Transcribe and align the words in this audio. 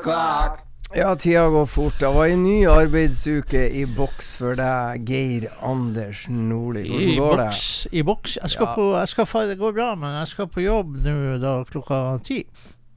o'clock. 0.00 0.58
Ja, 0.96 1.12
tida 1.14 1.44
går 1.54 1.66
fort. 1.70 2.00
Det 2.00 2.08
var 2.10 2.26
en 2.26 2.40
ny 2.42 2.64
arbeidsuke 2.66 3.60
i 3.78 3.84
boks 3.86 4.32
for 4.40 4.56
deg, 4.58 5.04
Geir 5.06 5.44
Anders 5.62 6.24
Nordli. 6.28 6.82
Hvordan 6.88 7.12
går 7.20 7.36
det? 7.38 7.44
boks. 7.46 7.86
I 7.92 8.02
boks. 8.02 8.34
Jeg 8.42 8.50
skal 8.50 8.66
Ja. 8.66 8.74
på, 8.74 8.86
jeg 8.98 9.08
skal, 9.12 9.48
det 9.52 9.58
går 9.60 9.72
bra, 9.76 9.94
men 9.94 10.16
jeg 10.18 10.28
skal 10.32 10.48
på 10.50 10.64
jobb 10.64 10.96
nå 11.04 11.38
da 11.38 11.52
klokka 11.64 12.00
ti 12.26 12.40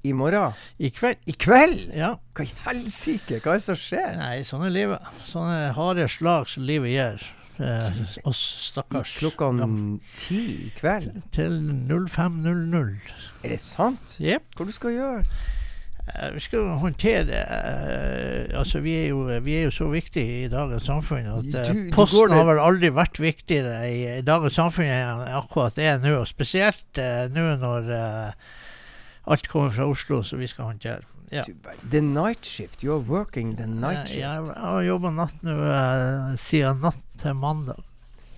I 0.04 0.12
morgen? 0.12 0.54
i 0.80 0.90
kveld. 0.90 1.22
I 1.28 1.32
kveld? 1.38 1.94
Ja. 1.96 2.16
Hva 2.34 2.44
i 2.44 2.52
helsike? 2.66 3.40
Hva 3.46 3.54
er 3.54 3.62
det 3.62 3.68
som 3.70 3.76
skjer? 3.76 4.18
Nei, 4.18 4.42
sånn 4.44 4.66
er 4.66 4.74
livet. 4.74 5.00
Sånne 5.30 5.72
harde 5.78 6.10
slag 6.10 6.50
som 6.50 6.64
livet 6.66 6.90
gir 6.98 7.22
eh, 7.62 8.04
oss 8.26 8.42
stakkars. 8.74 9.20
Klokka 9.22 9.52
gamle. 9.62 10.00
ti 10.18 10.42
i 10.66 10.72
kveld? 10.82 11.22
Til 11.32 11.62
05.00. 11.88 12.98
Er 13.44 13.50
det 13.54 13.62
sant? 13.62 14.18
Yep. 14.20 14.56
Hva 14.58 14.66
du 14.66 14.72
skal 14.74 14.98
gjøre? 14.98 15.24
Eh, 16.08 16.34
Vi 16.36 16.40
skal 16.44 16.60
jo 16.60 16.74
håndtere 16.82 17.24
det. 17.30 17.44
Altså, 18.60 18.80
vi 18.84 18.92
er, 18.98 19.08
jo, 19.14 19.22
vi 19.46 19.54
er 19.56 19.64
jo 19.70 19.72
så 19.72 19.88
viktige 19.92 20.44
i 20.46 20.50
dagens 20.52 20.84
samfunn 20.90 21.30
at 21.32 21.56
eh, 21.56 21.70
Du- 21.74 21.86
du 21.88 21.92
Posten 21.96 22.32
har 22.36 22.44
vel 22.50 22.60
aldri 22.60 22.90
vært 22.92 23.20
viktigere 23.24 23.78
i, 23.88 24.02
i 24.18 24.22
dagens 24.22 24.58
samfunn 24.60 24.90
enn 24.92 25.24
akkurat 25.40 25.76
det 25.80 25.86
er 25.94 26.04
nå. 26.04 26.18
Og 26.20 26.28
spesielt 26.28 27.00
eh, 27.00 27.30
nå 27.32 27.46
når 27.62 27.88
uh, 27.88 28.32
alt 29.32 29.48
kommer 29.48 29.72
fra 29.72 29.88
Oslo, 29.88 30.22
som 30.28 30.40
vi 30.44 30.48
skal 30.52 30.66
håndtere. 30.74 31.02
Ja. 31.32 31.46
The 31.90 32.02
night 32.02 32.46
shift. 32.46 32.84
You're 32.84 33.02
working 33.02 33.56
the 33.58 33.66
night 33.66 34.08
shift. 34.08 34.20
Shift. 34.20 34.20
jeg 34.20 34.60
har 34.68 34.84
jobba 34.86 35.10
natt 35.16 35.40
nå 35.42 35.56
uh, 35.56 36.36
siden 36.38 36.84
natt 36.84 37.00
til 37.18 37.34
mandag. 37.40 37.80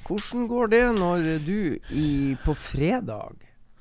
Hvordan 0.05 0.45
går 0.47 0.67
det 0.69 0.83
når 0.99 1.25
du 1.43 1.57
i, 1.97 2.37
på 2.45 2.53
fredag 2.53 3.33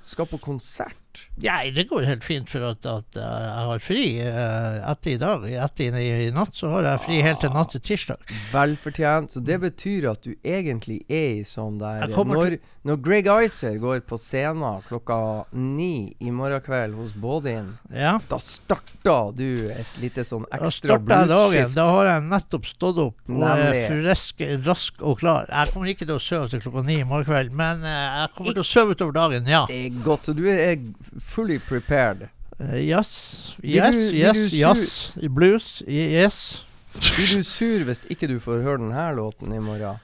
skal 0.03 0.25
på 0.27 0.39
konsert? 0.41 0.97
Nei, 1.45 1.71
det 1.75 1.87
går 1.91 2.07
helt 2.09 2.25
fint, 2.25 2.49
for 2.51 2.65
at, 2.71 2.87
at 2.87 3.19
eh, 3.19 3.45
jeg 3.45 3.69
har 3.71 3.83
fri 3.85 4.05
eh, 4.23 4.79
etter 4.91 5.15
i 5.15 5.19
dag. 5.21 5.47
Etter 5.67 5.99
i, 6.01 6.31
natt 6.35 6.55
så 6.59 6.71
har 6.75 6.89
jeg 6.89 7.03
fri 7.07 7.21
helt 7.25 7.41
til 7.45 7.53
natt 7.55 7.73
til 7.75 7.83
tirsdag. 7.85 8.35
Velfortjent. 8.53 9.35
Så 9.35 9.43
det 9.45 9.59
betyr 9.63 10.09
at 10.13 10.23
du 10.27 10.35
egentlig 10.47 11.01
er 11.09 11.41
i 11.41 11.45
sånn 11.49 11.79
der 11.81 12.07
når, 12.15 12.57
når 12.87 13.01
Greg 13.05 13.29
Icer 13.47 13.79
går 13.83 14.03
på 14.09 14.19
scenen 14.21 14.83
klokka 14.89 15.19
ni 15.57 16.15
i 16.23 16.31
morgen 16.35 16.63
kveld 16.65 16.95
hos 16.99 17.13
Bådin, 17.19 17.73
Ja. 17.95 18.17
da 18.29 18.39
starter 18.43 19.33
du 19.37 19.71
et 19.75 19.99
lite 20.03 20.25
sånn 20.27 20.45
ekstra 20.55 20.99
bluesskift. 21.01 21.75
Da 21.77 21.87
har 21.91 22.11
jeg 22.13 22.27
nettopp 22.31 22.67
stått 22.69 23.01
opp 23.03 23.31
og 23.31 23.45
er 23.49 23.79
frisk, 23.91 24.43
rask 24.67 25.03
og 25.05 25.19
klar. 25.23 25.49
Jeg 25.51 25.73
kommer 25.75 25.91
ikke 25.93 26.07
til 26.09 26.17
å 26.17 26.23
sove 26.23 26.51
til 26.53 26.63
klokka 26.65 26.85
ni 26.87 27.01
i 27.03 27.07
morgen 27.09 27.29
kveld, 27.29 27.55
men 27.57 27.85
eh, 27.85 28.21
jeg 28.25 28.35
kommer 28.37 28.57
til 28.59 28.65
å 28.65 28.69
sove 28.69 28.97
utover 28.97 29.17
dagen, 29.17 29.49
ja. 29.51 29.65
Det 29.71 29.81
er 29.89 29.99
godt. 30.05 30.29
Så 30.29 30.35
du 30.37 30.45
er 30.51 30.77
fully 31.21 31.59
prepared. 31.59 32.29
Uh, 32.61 32.77
yes, 32.79 33.57
yes, 33.63 33.95
du- 33.95 34.17
yes, 34.17 34.53
yes. 34.55 35.13
Blues, 35.29 35.83
yes. 35.89 36.63
Blir 36.95 37.27
du 37.39 37.43
sur 37.43 37.83
hvis 37.89 38.01
ikke 38.11 38.29
du 38.31 38.37
får 38.39 38.63
høre 38.63 38.79
denne 38.79 39.09
låten 39.19 39.53
i 39.53 39.59
morgen? 39.59 39.99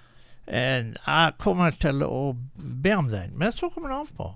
Uh, 0.50 0.90
jeg 1.06 1.34
kommer 1.38 1.70
til 1.78 2.02
å 2.02 2.34
be 2.56 2.96
om 2.98 3.10
den, 3.12 3.30
men 3.38 3.52
så 3.54 3.70
kommer 3.70 3.92
det 3.92 4.00
an 4.00 4.14
på. 4.18 4.32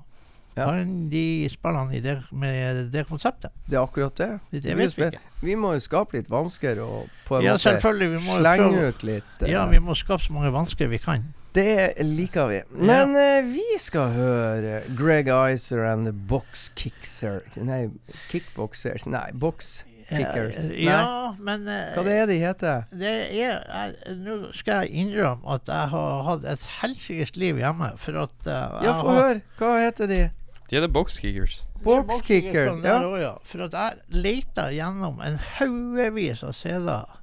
Ja. 0.55 0.69
Kan 0.71 1.09
de 1.11 1.49
spiller 1.51 1.91
i 1.91 1.99
det, 1.99 2.13
med 2.31 2.93
det 2.95 3.03
konseptet? 3.09 3.51
Det 3.67 3.75
er 3.75 3.83
akkurat 3.83 4.15
det. 4.21 4.29
Det, 4.53 4.61
blir 4.63 4.77
vet 4.85 4.95
vi 5.01 5.09
ikke. 5.09 5.23
Vi 5.43 5.57
må 5.59 5.73
jo 5.75 5.83
skape 5.83 6.15
litt 6.15 6.31
vansker 6.31 6.79
og 6.85 7.09
på 7.27 7.41
en 7.41 7.49
Ja, 7.49 7.57
måte 7.59 7.81
slenge 7.83 8.85
ut 8.93 9.03
litt. 9.03 9.33
uh, 9.43 9.49
Ja, 9.51 9.65
vi 9.67 9.81
må 9.83 9.97
skape 9.99 10.23
så 10.23 10.37
mange 10.37 10.55
vansker 10.55 10.87
vi 10.95 11.03
kan. 11.03 11.27
Det 11.54 11.94
liker 12.03 12.48
vi. 12.50 12.60
Men 12.75 13.15
eh, 13.16 13.44
vi 13.47 13.65
skal 13.78 14.10
høre 14.16 14.80
Greg 14.98 15.28
Icer 15.54 15.84
and 15.86 16.09
the 16.09 16.12
Box 16.12 16.68
Kickser 16.74 17.45
Nei, 17.62 17.89
Kickboxers 18.33 19.06
Nei, 19.06 19.28
Box 19.33 19.84
Kickers. 20.09 20.59
Nei, 20.68 20.83
Ja, 20.89 21.34
men 21.39 21.68
eh, 21.71 21.95
hva 21.95 22.03
det 22.04 22.16
er 22.18 22.27
de 22.28 22.39
heter? 22.42 22.83
Det 22.91 23.12
er 23.30 23.62
jeg- 23.71 24.16
Nå 24.18 24.51
skal 24.53 24.83
jeg 24.84 25.04
innrømme 25.04 25.47
at 25.54 25.71
jeg 25.71 25.89
har 25.95 26.22
hatt 26.27 26.45
et 26.45 26.66
helsikes 26.83 27.36
liv 27.41 27.57
hjemme. 27.62 27.92
For 28.03 28.18
at 28.27 28.48
uh, 28.50 28.83
Ja, 28.84 28.98
få 29.00 29.15
høre. 29.16 29.41
Hva 29.59 29.71
heter 29.86 30.10
de? 30.10 30.21
De 30.68 30.77
heter 30.77 30.91
Boxkickers. 30.92 31.62
Box 31.84 32.21
Kicker. 32.27 32.68
Sånn 32.72 32.83
Ja. 32.84 32.98
også, 32.98 33.21
ja. 33.22 33.33
For 33.45 33.62
at 33.68 33.72
jeg 33.78 34.22
leita 34.27 34.71
gjennom 34.74 35.21
en 35.24 35.39
haugevis 35.59 36.42
av 36.45 36.53
CD-er 36.59 37.21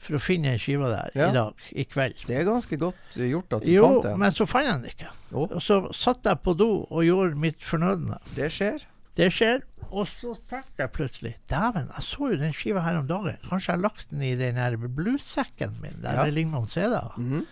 for 0.00 0.16
å 0.16 0.20
finne 0.22 0.52
en 0.54 0.58
skive 0.58 0.88
der 0.90 1.10
Ja. 1.14 1.28
i 1.30 1.32
dag, 1.36 1.54
i 1.72 1.84
kveld. 1.84 2.24
Det 2.26 2.36
er 2.40 2.44
ganske 2.48 2.78
godt 2.80 3.16
eh, 3.18 3.28
gjort 3.30 3.52
at 3.58 3.62
du 3.66 3.70
Jo, 3.70 3.86
fant 3.86 4.02
den. 4.02 4.10
Jo, 4.12 4.16
men 4.24 4.32
så 4.32 4.46
fant 4.48 4.66
jeg 4.66 4.80
den 4.80 4.90
ikke. 4.94 5.10
Oh. 5.32 5.46
Og 5.50 5.60
så 5.62 5.80
satt 5.94 6.24
jeg 6.24 6.40
på 6.42 6.56
do 6.56 6.70
og 6.90 7.04
gjorde 7.04 7.36
mitt 7.36 7.60
fornødne. 7.60 8.18
det 8.34 8.50
skjer. 8.52 8.82
Det 9.16 9.28
skjer. 9.34 9.62
Og 9.90 10.06
så 10.06 10.32
tenkte 10.48 10.78
jeg 10.84 10.92
plutselig 10.94 11.34
Dæven, 11.50 11.88
jeg 11.96 12.04
så 12.06 12.28
jo 12.30 12.36
den 12.38 12.52
skiva 12.54 12.80
her 12.84 12.96
om 13.00 13.06
dagen. 13.08 13.36
Kanskje 13.48 13.72
jeg 13.72 13.76
har 13.76 13.82
lagt 13.82 14.10
den 14.10 14.22
i 14.22 14.34
den 14.38 14.54
her 14.54 14.76
bluesekken 14.76 15.80
min 15.82 15.96
der 16.02 16.14
Ja. 16.14 16.24
det 16.24 16.34
ligger 16.34 16.52
noen 16.52 16.68
CD-er. 16.70 17.12
Mhm. 17.18 17.46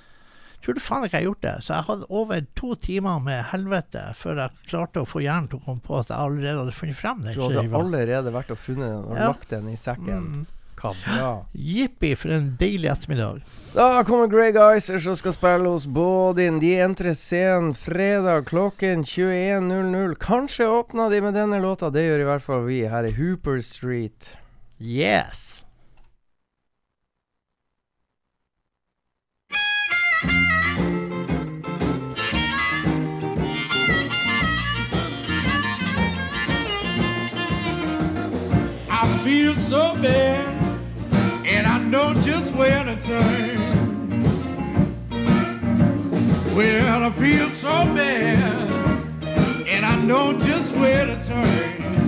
Tror 0.63 0.75
du 0.75 0.81
faen 0.81 1.05
ikke 1.05 1.15
jeg 1.19 1.23
har 1.23 1.29
gjort 1.35 1.41
det. 1.43 1.55
Så 1.65 1.75
jeg 1.75 1.85
hadde 1.87 2.07
over 2.11 2.41
to 2.57 2.75
timer 2.75 3.21
med 3.23 3.45
helvete 3.53 4.15
før 4.19 4.37
jeg 4.43 4.51
klarte 4.67 5.03
å 5.03 5.07
få 5.07 5.21
hjernen 5.23 5.49
til 5.51 5.59
å 5.61 5.65
komme 5.65 5.81
på 5.85 5.99
at 6.01 6.09
jeg 6.09 6.19
allerede 6.19 6.59
hadde 6.65 6.75
funnet 6.75 6.97
frem 6.99 7.23
den 7.23 7.35
Du 7.35 7.43
hadde 7.43 7.75
allerede 7.79 8.33
vært 8.35 8.51
og 8.51 8.59
funnet 8.59 9.05
og 9.05 9.17
Ja. 9.17 9.29
lagt 9.29 9.49
den 9.51 9.69
i 9.69 9.77
sekken. 9.77 10.25
Mm. 10.25 10.47
Bra. 10.81 11.47
Jippi 11.53 12.15
for 12.17 12.33
en 12.35 12.57
deilig 12.61 12.91
ettermiddag. 12.93 13.43
Da 13.75 14.05
kommer 14.05 14.31
Greg 14.33 14.57
Icer 14.77 14.99
som 15.03 15.17
skal 15.19 15.35
spille 15.37 15.69
hos 15.69 15.87
Bådin. 15.87 16.61
De 16.63 16.73
entrer 16.81 17.15
scenen 17.19 17.75
fredag 17.75 18.47
klokken 18.49 19.05
21.00. 19.05 20.15
Kanskje 20.23 20.69
åpner 20.69 21.11
de 21.11 21.21
med 21.21 21.35
denne 21.35 21.61
låta. 21.61 21.91
Det 21.91 22.07
gjør 22.07 22.25
i 22.25 22.31
hvert 22.33 22.47
fall 22.47 22.67
vi. 22.71 22.83
Her 22.89 23.11
i 23.11 23.15
Hooper 23.19 23.61
Street. 23.61 24.37
Yes. 24.79 25.65
I 38.91 39.21
feel 39.25 39.55
so 39.55 39.95
bad, 40.03 40.58
know 41.89 42.13
just 42.21 42.55
where 42.55 42.85
to 42.85 43.01
turn. 43.01 44.23
Well, 46.55 47.05
I 47.05 47.11
feel 47.11 47.51
so 47.51 47.71
bad, 47.95 49.67
and 49.67 49.87
I 49.87 49.97
know 50.03 50.39
just 50.39 50.75
where 50.77 51.07
to 51.07 51.19
turn. 51.27 52.08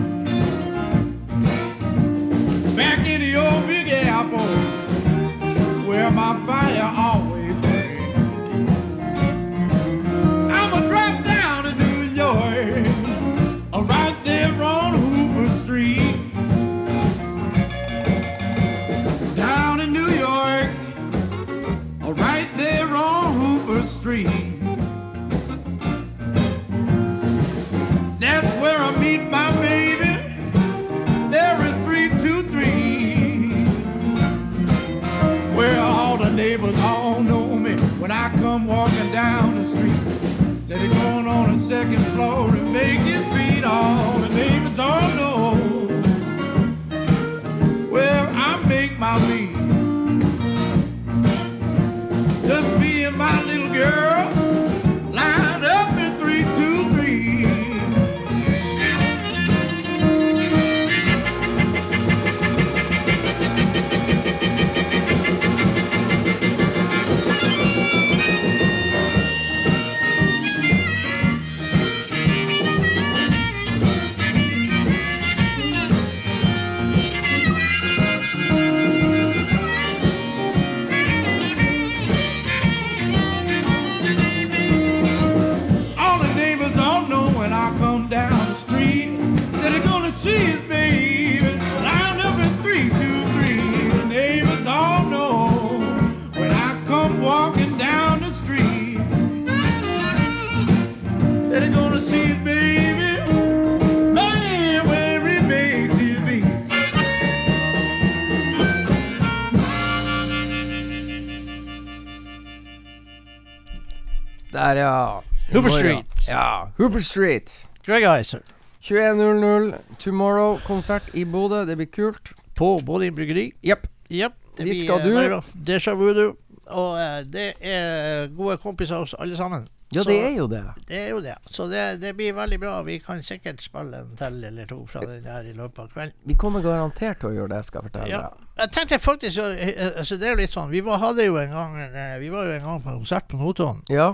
Ja, 117.00 117.02
Hooper 117.02 117.02
Street. 117.02 117.68
Dragizer. 117.86 118.42
21.00 118.80 119.74
Tomorrow. 119.98 120.58
Konsert 120.66 121.14
i 121.14 121.24
Bodø. 121.24 121.64
Det 121.64 121.76
blir 121.76 121.86
kult. 121.86 122.32
på 122.54 122.78
Bodø 122.84 123.10
bryggeri. 123.10 123.52
Jepp. 123.62 123.86
Yep. 124.10 124.32
Dit 124.58 124.82
skal 124.82 125.00
eh, 125.00 125.04
du. 125.04 125.10
Deja 125.54 125.80
bra. 125.80 125.94
Vu, 125.94 126.12
du. 126.14 126.36
Og 126.66 126.92
uh, 126.92 127.24
det 127.24 127.54
er 127.60 128.28
gode 128.36 128.58
kompiser 128.58 128.96
oss 128.96 129.14
alle 129.18 129.36
sammen. 129.36 129.68
Ja, 129.92 130.04
det 130.04 130.18
er 130.20 130.36
jo 130.36 130.46
det. 130.46 130.62
Det 130.88 130.98
er 130.98 131.08
jo 131.08 131.20
det. 131.20 131.34
Så 131.50 131.66
det, 131.66 132.02
det 132.02 132.12
blir 132.16 132.32
veldig 132.32 132.60
bra. 132.60 132.82
Vi 132.82 132.98
kan 132.98 133.22
sikkert 133.22 133.62
spille 133.62 134.04
en 134.04 134.12
til 134.16 134.44
eller 134.44 134.66
to 134.66 134.86
fra 134.86 135.00
den 135.00 135.24
der 135.24 135.48
i 135.48 135.52
løpet 135.56 135.78
av 135.78 135.88
kvelden. 135.88 136.14
Vi 136.28 136.36
kommer 136.38 136.62
garantert 136.62 137.18
til 137.20 137.32
å 137.32 137.32
gjøre 137.32 137.54
det, 137.56 137.64
skal 137.64 137.80
jeg 137.80 137.90
fortelle 137.90 138.12
Ja. 138.12 138.28
Jeg 138.60 138.72
tenkte 138.76 138.98
faktisk 138.98 139.38
eh, 139.40 139.90
altså 139.96 140.16
Det 140.20 140.28
er 140.28 140.34
jo 140.34 140.40
litt 140.42 140.52
sånn 140.52 140.70
Vi 140.70 140.84
var, 140.84 141.00
jo 141.16 141.38
en 141.40 141.54
gang 141.54 141.78
eh, 141.80 142.18
Vi 142.20 142.28
var 142.28 142.44
jo 142.44 142.54
en 142.58 142.66
gang 142.66 142.82
på 142.84 142.92
en 142.92 142.98
konsert 143.00 143.28
på 143.30 143.40
Notodden 143.40 143.80
Ja, 143.88 144.12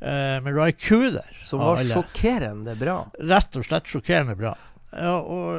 eh, 0.00 0.38
med 0.44 0.54
Ry 0.56 0.72
Cooder. 0.72 1.28
som 1.42 1.60
var 1.60 1.82
sjokkerende 1.84 2.74
bra. 2.78 2.98
Rett 3.18 3.56
og 3.56 3.64
slett 3.66 3.88
sjokkerende 3.90 4.36
bra. 4.38 4.54
Ja, 4.92 5.18
og 5.20 5.58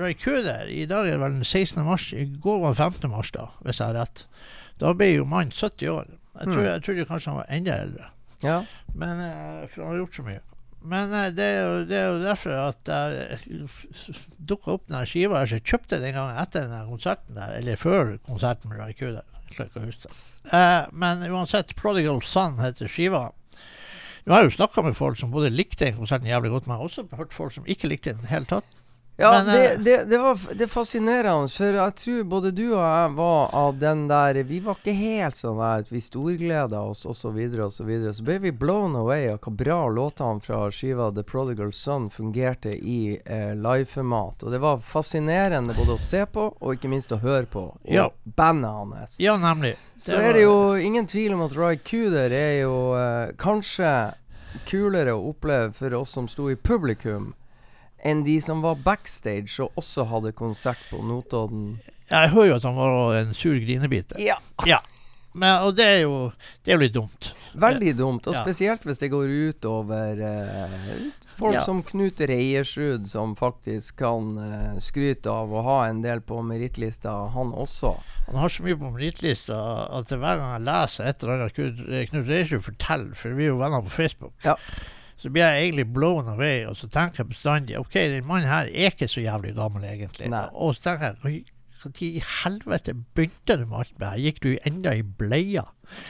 Ray 0.00 0.14
Cooder, 0.16 0.64
i 0.72 0.86
dag 0.88 1.04
er 1.06 1.18
det 1.18 1.20
vel 1.20 1.34
den 1.40 1.44
16. 1.44 1.82
mars, 1.84 2.06
i 2.16 2.24
går 2.24 2.60
var 2.62 2.72
det 2.72 2.78
15. 2.80 3.10
mars, 3.12 3.30
da, 3.34 3.48
hvis 3.66 3.80
jeg 3.82 3.90
har 3.90 3.98
rett. 4.00 4.24
Da 4.80 4.94
ble 4.96 5.10
jo 5.12 5.26
mannen 5.28 5.52
70 5.52 5.88
år. 5.92 6.06
Jeg, 6.38 6.46
tror, 6.48 6.62
Mm. 6.62 6.64
jeg 6.70 6.82
trodde 6.86 7.04
kanskje 7.10 7.28
han 7.28 7.36
var 7.42 7.50
enda 7.52 7.74
eldre, 7.82 8.06
Ja. 8.42 8.64
men, 8.94 9.20
uh, 9.20 9.66
for 9.68 9.82
han 9.84 9.90
har 9.92 9.98
gjort 10.00 10.14
så 10.16 10.22
mye. 10.24 10.40
Men 10.82 11.12
uh, 11.12 11.28
det, 11.30 11.44
er 11.44 11.60
jo, 11.62 11.84
det 11.84 11.96
er 11.98 12.06
jo 12.08 12.22
derfor 12.24 12.50
at 12.62 12.88
jeg 12.88 13.68
dukka 14.40 14.72
opp 14.78 14.88
den 14.88 15.04
skiva 15.06 15.44
jeg 15.46 15.62
kjøpte 15.68 16.00
den 16.02 16.14
gangen 16.16 16.40
etter 16.42 16.64
den 16.70 16.88
konserten 16.88 17.36
der, 17.36 17.52
eller 17.60 17.76
før 17.78 18.16
konserten 18.26 18.72
med 18.72 18.80
Ray 18.80 18.96
Cooder. 18.98 19.22
Jeg 19.50 19.56
klarer 19.58 19.68
ikke 19.70 19.82
å 19.82 19.86
huske 19.90 20.08
det. 20.08 20.16
Eh, 20.56 20.86
men 21.04 21.22
uansett, 21.28 21.76
Prodigal 21.76 22.22
Son 22.26 22.56
heter 22.58 22.88
skiva. 22.90 23.26
Nå 24.22 24.34
har 24.34 24.44
jeg 24.44 24.52
jo 24.52 24.58
snakka 24.60 24.84
med 24.86 24.94
folk 24.94 25.18
som 25.18 25.32
både 25.32 25.50
likte 25.50 25.86
den 25.86 25.96
konserten 25.98 26.30
jævlig 26.30 26.52
godt, 26.52 26.66
men 26.66 26.76
jeg 26.76 26.78
har 26.78 26.90
også 26.90 27.06
hørt 27.18 27.34
folk 27.34 27.54
som 27.56 27.66
ikke 27.66 27.90
likte 27.90 28.12
den 28.12 28.22
i 28.22 28.26
det 28.26 28.30
hele 28.30 28.46
tatt. 28.50 28.81
Ja, 29.16 29.30
Men, 29.44 29.46
det, 29.46 29.72
eh, 29.72 29.78
det, 29.78 29.96
det 30.10 30.18
var 30.18 30.38
det 30.56 30.64
er 30.64 30.70
fascinerende, 30.72 31.48
for 31.52 31.76
jeg 31.76 31.94
tror 32.00 32.22
både 32.32 32.50
du 32.56 32.62
og 32.72 32.80
jeg 32.80 33.10
var 33.18 33.50
av 33.54 33.74
den 33.78 34.06
der 34.08 34.38
Vi 34.48 34.58
var 34.64 34.78
ikke 34.80 34.94
helt 34.96 35.36
sånn 35.36 35.60
at 35.62 35.90
vi 35.92 36.00
storgleda 36.00 36.80
oss 36.80 37.04
osv., 37.04 37.10
og 37.12 37.16
så 37.20 37.30
videre, 37.36 37.66
og 37.68 37.72
så 37.76 37.84
videre. 37.84 38.14
Så 38.16 38.24
ble 38.24 38.38
vi 38.40 38.50
blown 38.56 38.96
away 38.96 39.28
av 39.28 39.38
hvor 39.44 39.52
bra 39.60 39.76
låtene 39.92 40.40
fra 40.42 40.62
skiva 40.72 41.10
The 41.14 41.22
Prodigal 41.28 41.74
Son 41.76 42.08
fungerte 42.10 42.72
i 42.72 43.18
eh, 43.24 43.52
liveformat. 43.54 44.42
Og 44.42 44.50
det 44.56 44.62
var 44.64 44.80
fascinerende 44.80 45.76
både 45.76 45.98
å 45.98 46.00
se 46.00 46.24
på 46.26 46.48
og 46.58 46.72
ikke 46.74 46.90
minst 46.90 47.12
å 47.12 47.20
høre 47.20 47.46
på. 47.46 47.66
Og 47.84 47.92
Ja. 47.92 48.08
bandet 48.24 48.70
hans. 48.72 49.20
Ja, 49.20 49.36
nemlig. 49.36 49.76
Så 49.98 50.16
var- 50.16 50.22
er 50.30 50.32
det 50.32 50.42
jo 50.48 50.72
ingen 50.74 51.06
tvil 51.06 51.34
om 51.36 51.42
at 51.42 51.52
Ry 51.54 51.76
Cooder 51.84 52.32
er 52.32 52.62
jo 52.62 52.94
eh, 52.96 53.32
kanskje 53.36 54.14
kulere 54.68 55.12
å 55.14 55.28
oppleve 55.30 55.72
for 55.76 55.94
oss 56.00 56.10
som 56.16 56.26
sto 56.28 56.48
i 56.50 56.56
publikum, 56.56 57.34
enn 58.02 58.24
de 58.26 58.40
som 58.42 58.62
var 58.64 58.80
backstage 58.82 59.60
og 59.62 59.72
også 59.78 60.04
hadde 60.10 60.32
konsert 60.32 60.80
på 60.90 61.02
Notodden. 61.06 61.80
Jeg 62.10 62.32
hører 62.34 62.48
jo 62.52 62.56
at 62.58 62.64
han 62.68 62.74
var 62.76 63.14
en 63.22 63.34
sur 63.34 63.54
grinebiter. 63.56 64.18
Ja. 64.20 64.36
Ja. 64.68 64.80
Men, 65.32 65.62
og 65.64 65.76
det 65.78 65.84
er 65.88 66.00
jo 66.02 66.16
Det 66.60 66.72
er 66.72 66.76
jo 66.76 66.82
litt 66.82 66.92
dumt. 66.92 67.30
Veldig 67.56 67.94
dumt, 67.96 68.26
og 68.28 68.34
Ja. 68.34 68.42
spesielt 68.44 68.82
hvis 68.84 68.98
det 69.00 69.08
går 69.12 69.30
ut 69.48 69.64
over 69.64 70.18
uh, 70.20 70.98
folk 71.38 71.54
Ja. 71.54 71.62
som 71.64 71.80
Knut 71.82 72.20
Reiersrud, 72.20 73.06
som 73.08 73.32
faktisk 73.36 73.96
kan 73.96 74.36
uh, 74.36 74.78
skryte 74.80 75.30
av 75.32 75.48
å 75.52 75.62
ha 75.64 75.78
en 75.88 76.02
del 76.04 76.20
på 76.20 76.42
merittlista, 76.44 77.14
han 77.32 77.52
også. 77.56 77.94
Han 78.26 78.36
har 78.42 78.48
så 78.52 78.62
mye 78.66 78.76
på 78.76 78.92
merittlista 78.92 79.56
at 80.00 80.12
hver 80.12 80.36
gang 80.36 80.52
jeg 80.58 80.66
leser 80.68 81.08
et 81.08 81.22
eller 81.24 81.40
annet 81.46 81.54
Knut, 81.56 82.28
Reiersrud 82.28 82.62
forteller, 82.68 83.14
for 83.16 83.32
vi 83.38 83.44
er 83.48 83.54
jo 83.54 83.60
venner 83.62 83.80
på 83.88 83.94
Facebook, 84.02 84.34
Ja. 84.44 84.56
Så 85.22 85.30
blir 85.30 85.44
jeg 85.44 85.62
egentlig 85.68 85.86
blown 85.94 86.28
away, 86.32 86.64
og 86.66 86.76
så 86.76 86.88
tenker 86.90 87.22
jeg 87.22 87.28
bestandig 87.30 87.78
OK, 87.78 87.94
den 87.94 88.26
mannen 88.26 88.50
her 88.50 88.66
er 88.66 88.90
ikke 88.90 89.06
så 89.08 89.22
jævlig 89.22 89.54
gammel, 89.54 89.84
egentlig. 89.86 90.30
Nei. 90.32 90.48
Og 90.52 90.74
så 90.74 90.88
tenker 90.88 91.12
jeg 91.12 91.16
Når 91.22 92.00
i 92.02 92.22
helvete 92.42 92.94
begynte 93.14 93.56
du 93.58 93.64
med 93.66 93.78
alt 93.78 93.94
det 93.98 94.08
her? 94.08 94.18
Gikk 94.22 94.42
du 94.42 94.50
enda 94.66 94.92
i 94.94 95.02
bleia? 95.02 95.64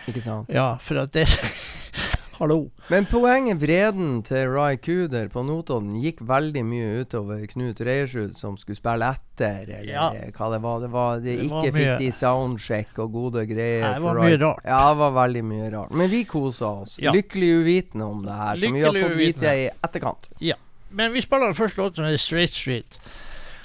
Ikke 0.08 0.20
sant? 0.24 0.50
Ja, 0.52 0.74
for 0.80 1.00
at 1.00 1.14
det 1.16 1.26
hallo. 2.42 2.58
Men 2.90 3.06
poenget 3.06 3.60
vreden 3.62 4.22
til 4.26 4.48
Ry 4.50 4.76
Cooder 4.82 5.28
på 5.32 5.44
Notodden 5.46 5.94
gikk 6.02 6.20
veldig 6.26 6.62
mye 6.66 6.88
utover 7.04 7.44
Knut 7.50 7.80
Reiersrud, 7.86 8.34
som 8.38 8.56
skulle 8.58 8.76
spille 8.78 9.08
etter, 9.14 9.62
eller 9.78 9.92
Ja. 9.92 10.08
hva 10.34 10.48
det 10.52 10.60
var. 10.64 10.80
Det 10.82 10.90
var 10.90 11.20
de 11.22 11.36
Det 11.36 11.44
ikke 11.46 11.62
mye- 11.62 11.72
fikk 11.76 11.98
de 12.02 12.10
soundcheck 12.12 12.98
og 12.98 13.12
gode 13.12 13.46
greier. 13.46 13.82
Nei, 13.86 13.94
det 13.94 14.02
var 14.02 14.14
mye 14.20 14.40
rart. 14.42 14.64
Ja, 14.66 14.80
det 14.90 14.98
var 14.98 15.12
veldig 15.20 15.44
mye 15.44 15.70
rart. 15.72 15.90
Men 15.94 16.10
vi 16.10 16.24
kosa 16.24 16.66
oss. 16.82 16.98
Ja. 16.98 17.12
Lykkelig 17.12 17.52
uvitende 17.62 18.04
om 18.10 18.22
det 18.26 18.32
her, 18.32 18.56
som 18.56 18.72
vi 18.74 18.80
har 18.82 18.92
Lykkelig 18.92 19.08
fått 19.08 19.16
vite 19.40 19.46
i 19.54 19.70
etterkant. 19.84 20.28
Ja. 20.40 20.54
Men 20.90 21.12
vi 21.12 21.20
spiller 21.22 21.46
den 21.46 21.54
første 21.54 21.76
låten, 21.78 21.94
som 21.96 22.04
heter 22.04 22.18
Straight 22.18 22.52
Street. 22.52 22.98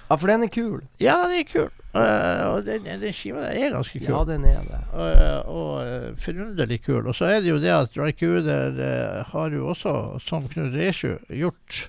Ja, 0.10 0.16
for 0.16 0.28
den 0.28 0.44
er 0.44 0.48
kul. 0.48 0.82
Ja, 1.00 1.24
den 1.28 1.40
er 1.42 1.44
kul. 1.44 1.70
Eh, 1.98 2.46
og 2.52 2.64
den, 2.68 2.88
den 3.02 3.14
skiva 3.16 3.44
der 3.46 3.58
er 3.58 3.76
ganske 3.76 4.00
kul. 4.00 4.10
Ja, 4.12 4.24
den 4.28 4.48
er 4.48 4.64
det. 4.68 4.80
Eh, 4.94 5.52
og 5.52 5.74
eh, 5.84 6.08
forunderlig 6.22 6.82
kul. 6.86 7.04
Og 7.08 7.16
så 7.18 7.32
er 7.34 7.44
det 7.44 7.54
jo 7.54 7.60
det 7.62 7.74
at 7.74 7.98
Raikuder 7.98 8.80
uh, 8.80 9.22
har 9.34 9.54
jo 9.56 9.70
også, 9.74 9.94
som 10.24 10.48
Knut 10.52 10.76
Reisju, 10.76 11.18
gjort 11.30 11.88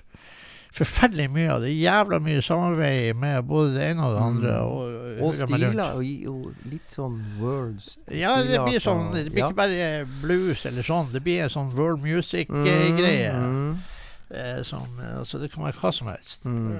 forferdelig 0.75 1.27
mye 1.33 1.51
av 1.51 1.63
det. 1.65 1.73
Jævla 1.75 2.19
mye 2.23 2.41
samarbeid 2.45 3.17
med 3.19 3.43
både 3.49 3.73
det 3.75 3.85
ene 3.89 4.05
og 4.05 4.15
det 4.15 4.23
andre. 4.23 4.55
Mm. 4.55 4.71
Og, 4.71 4.97
Og 5.19 5.35
stiler, 5.35 5.79
og, 5.83 6.03
og 6.31 6.67
litt 6.71 6.95
sånn 6.95 7.17
words. 7.41 7.97
Ja, 8.07 8.37
det 8.45 8.61
blir 8.63 8.79
sånn 8.79 9.09
Det 9.11 9.25
blir 9.33 9.43
ja. 9.43 9.49
ikke 9.49 9.59
bare 9.59 9.87
blues 10.21 10.65
eller 10.69 10.85
sånn. 10.85 11.09
Det 11.13 11.23
blir 11.25 11.43
en 11.43 11.51
sånn 11.53 11.73
world 11.75 12.03
music-greie. 12.05 13.33
Mm, 13.35 13.57
mm. 13.57 13.97
Eh, 14.29 14.61
som, 14.63 14.85
altså 15.17 15.41
det 15.41 15.49
kan 15.51 15.65
være 15.65 15.81
hva 15.81 15.91
som 15.95 16.11
helst. 16.11 16.45
Mm. 16.45 16.77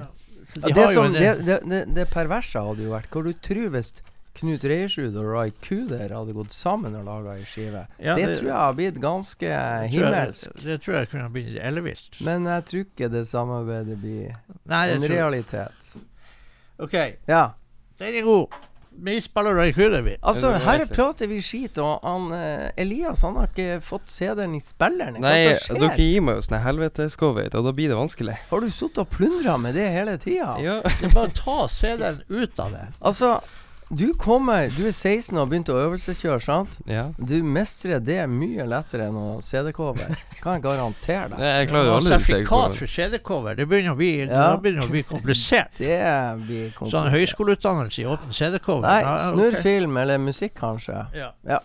De 0.54 0.72
det, 0.74 0.86
som, 0.94 1.12
det, 1.12 1.34
det, 1.46 1.58
det, 1.70 1.80
det 1.94 2.06
perverse 2.10 2.58
hadde 2.58 2.82
jo 2.86 2.90
vært 2.94 3.10
Hva 3.12 3.22
du 3.26 3.32
tror 3.44 3.68
hvis 3.74 3.92
Knut 4.40 4.62
Reiersrud 4.64 5.16
og 5.20 5.26
Rai 5.34 5.50
Kuder 5.60 6.12
hadde 6.14 6.32
gått 6.36 6.54
sammen 6.54 6.94
og 6.96 7.04
laga 7.04 7.34
ei 7.36 7.44
skive? 7.44 7.82
Ja, 7.98 8.14
det, 8.16 8.38
tror 8.38 8.46
jeg 8.48 8.56
har 8.56 8.76
blitt 8.78 9.00
ganske 9.02 9.56
himmelsk. 9.92 10.54
Det 10.62 10.78
tror 10.84 10.96
jeg 11.00 11.10
kunne 11.10 11.26
blitt 11.34 11.58
ellevilt. 11.60 12.20
Men 12.24 12.46
jeg 12.48 12.64
tror 12.70 12.84
ikke 12.86 13.10
det 13.12 13.24
samarbeidet 13.28 13.98
blir 14.00 14.38
Nei, 14.70 14.84
en 14.94 15.06
realitet. 15.12 15.90
OK, 16.80 16.94
Ja. 17.28 17.42
den 18.00 18.16
er 18.22 18.24
god. 18.24 18.54
Vi 19.02 19.16
spiller 19.24 19.56
Raikuder, 19.56 20.02
vi. 20.04 20.16
Altså, 20.20 20.50
er 20.52 20.64
her 20.64 20.84
prater 20.90 21.30
vi 21.30 21.40
skit, 21.44 21.78
og 21.80 22.04
han 22.04 22.28
eh, 22.36 22.66
Elias 22.80 23.22
han 23.24 23.38
har 23.40 23.48
ikke 23.48 23.78
fått 23.84 24.12
CD-en 24.12 24.56
i 24.58 24.60
spilleren. 24.64 25.16
Hva 25.20 25.32
Nei, 25.32 25.54
som 25.62 25.80
dere 25.80 25.96
gir 25.96 26.24
meg 26.26 26.40
jo 26.40 26.44
sånn 26.44 26.60
helvetescover, 26.64 27.48
og 27.56 27.68
da 27.68 27.72
blir 27.76 27.92
det 27.92 27.96
vanskelig. 27.98 28.36
Har 28.50 28.60
du 28.60 28.68
sittet 28.68 29.02
og 29.04 29.10
plundra 29.14 29.56
med 29.60 29.78
det 29.78 29.88
hele 29.94 30.18
tida? 30.20 30.52
Ja. 30.60 30.80
Det 30.84 31.08
er 31.08 31.16
bare 31.16 31.32
å 31.32 31.38
ta 31.40 31.58
CD-en 31.72 32.22
ut 32.28 32.60
av 32.60 32.76
det. 32.76 32.86
Altså, 33.00 33.32
du 33.90 34.12
kommer 34.14 34.68
Du 34.70 34.84
er 34.86 34.92
16 34.94 35.34
og 35.34 35.40
har 35.42 35.48
begynt 35.50 35.70
å 35.72 35.76
øvelseskjøre, 35.80 36.40
sant? 36.44 36.76
ja. 36.86 37.08
Du 37.18 37.34
mestrer 37.42 37.98
det 38.00 38.20
mye 38.30 38.66
lettere 38.70 39.08
enn 39.10 39.16
å 39.18 39.40
CD-cover. 39.42 40.14
Kan 40.40 40.56
jeg 40.58 40.62
garantere 40.62 41.32
deg. 41.32 41.40
Jeg 41.60 41.68
klarer 41.72 41.88
jo 41.90 41.96
aldri 41.98 42.12
Sertifikat 42.14 42.76
for 42.78 42.86
CD-cover, 42.94 43.58
det 43.58 43.66
begynner 43.68 43.96
å 43.96 43.98
bli, 43.98 44.10
Ja. 44.20 44.44
det 44.54 44.62
begynner 44.62 44.86
å 44.86 44.92
bli 44.94 45.02
komplisert. 45.10 45.74
Det 45.82 45.98
blir 46.46 46.70
komplisert. 46.70 46.78
Sånn 46.78 46.90
komplisert. 46.92 47.18
høyskoleutdannelse 47.18 48.00
i 48.04 48.06
åpen 48.14 48.32
CD-cover. 48.38 48.86
Nei, 48.86 49.18
snurr 49.32 49.58
film 49.64 49.96
eller 50.00 50.22
musikk, 50.22 50.54
kanskje. 50.60 51.04
Ja. 51.18 51.32
Ja. 51.48 51.58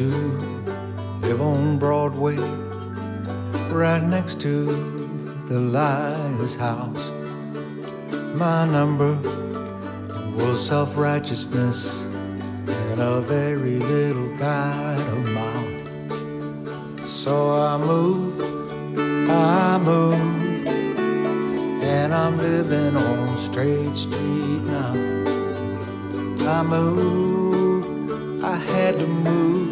To 0.00 0.08
live 1.20 1.42
on 1.42 1.78
Broadway, 1.78 2.38
right 3.68 4.02
next 4.02 4.40
to 4.40 4.64
the 5.44 5.58
Liar's 5.58 6.54
House. 6.56 7.10
My 8.34 8.64
number 8.64 9.16
was 10.34 10.66
self 10.66 10.96
righteousness 10.96 12.04
and 12.04 12.98
a 12.98 13.20
very 13.20 13.78
little 13.78 14.30
kind 14.38 15.02
of 15.14 15.20
mouth. 15.38 17.06
So 17.06 17.50
I 17.50 17.76
moved, 17.76 18.40
I 19.30 19.76
moved, 19.76 20.66
and 21.94 22.14
I'm 22.14 22.38
living 22.38 22.96
on 22.96 23.36
Straight 23.36 23.94
Street 23.94 24.62
now. 24.76 24.94
I 26.56 26.62
moved, 26.62 28.42
I 28.42 28.56
had 28.56 28.98
to 28.98 29.06
move. 29.06 29.69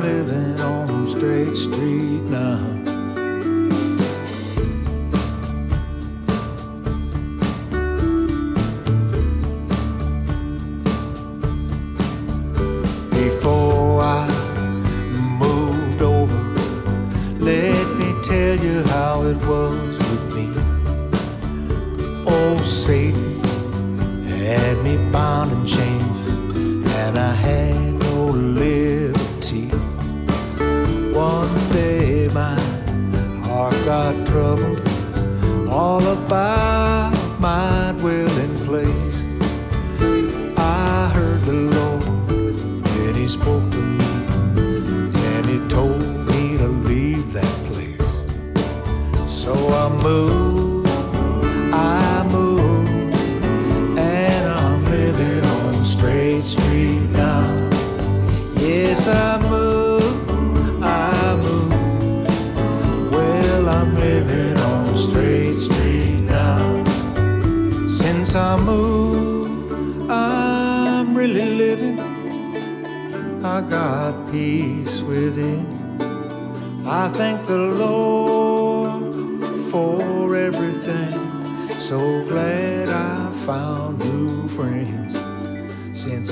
Living 0.00 0.60
on 0.60 1.08
Straight 1.08 1.56
Street 1.56 2.22
now. 2.28 2.75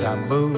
I 0.03 0.15
moved. 0.15 0.54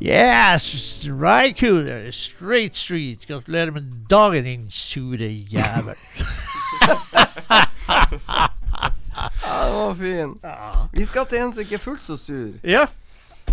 Yes, 0.00 1.06
right 1.08 1.56
cooler, 1.56 2.10
straight 2.12 2.76
street. 2.76 3.26
Gratulerer 3.26 3.70
med 3.72 3.82
dagen, 4.10 4.44
din 4.44 4.66
sure 4.70 5.28
jævel. 5.50 5.96
Ja, 9.46 9.64
det 9.66 9.74
var 9.74 9.94
fin. 9.94 10.34
Vi 10.92 11.04
skal 11.08 11.26
til 11.26 11.38
en 11.40 11.52
som 11.52 11.60
ikke 11.64 11.74
er 11.78 11.82
fullt 11.82 12.02
så 12.04 12.16
sur. 12.20 12.52
Ja. 12.64 12.84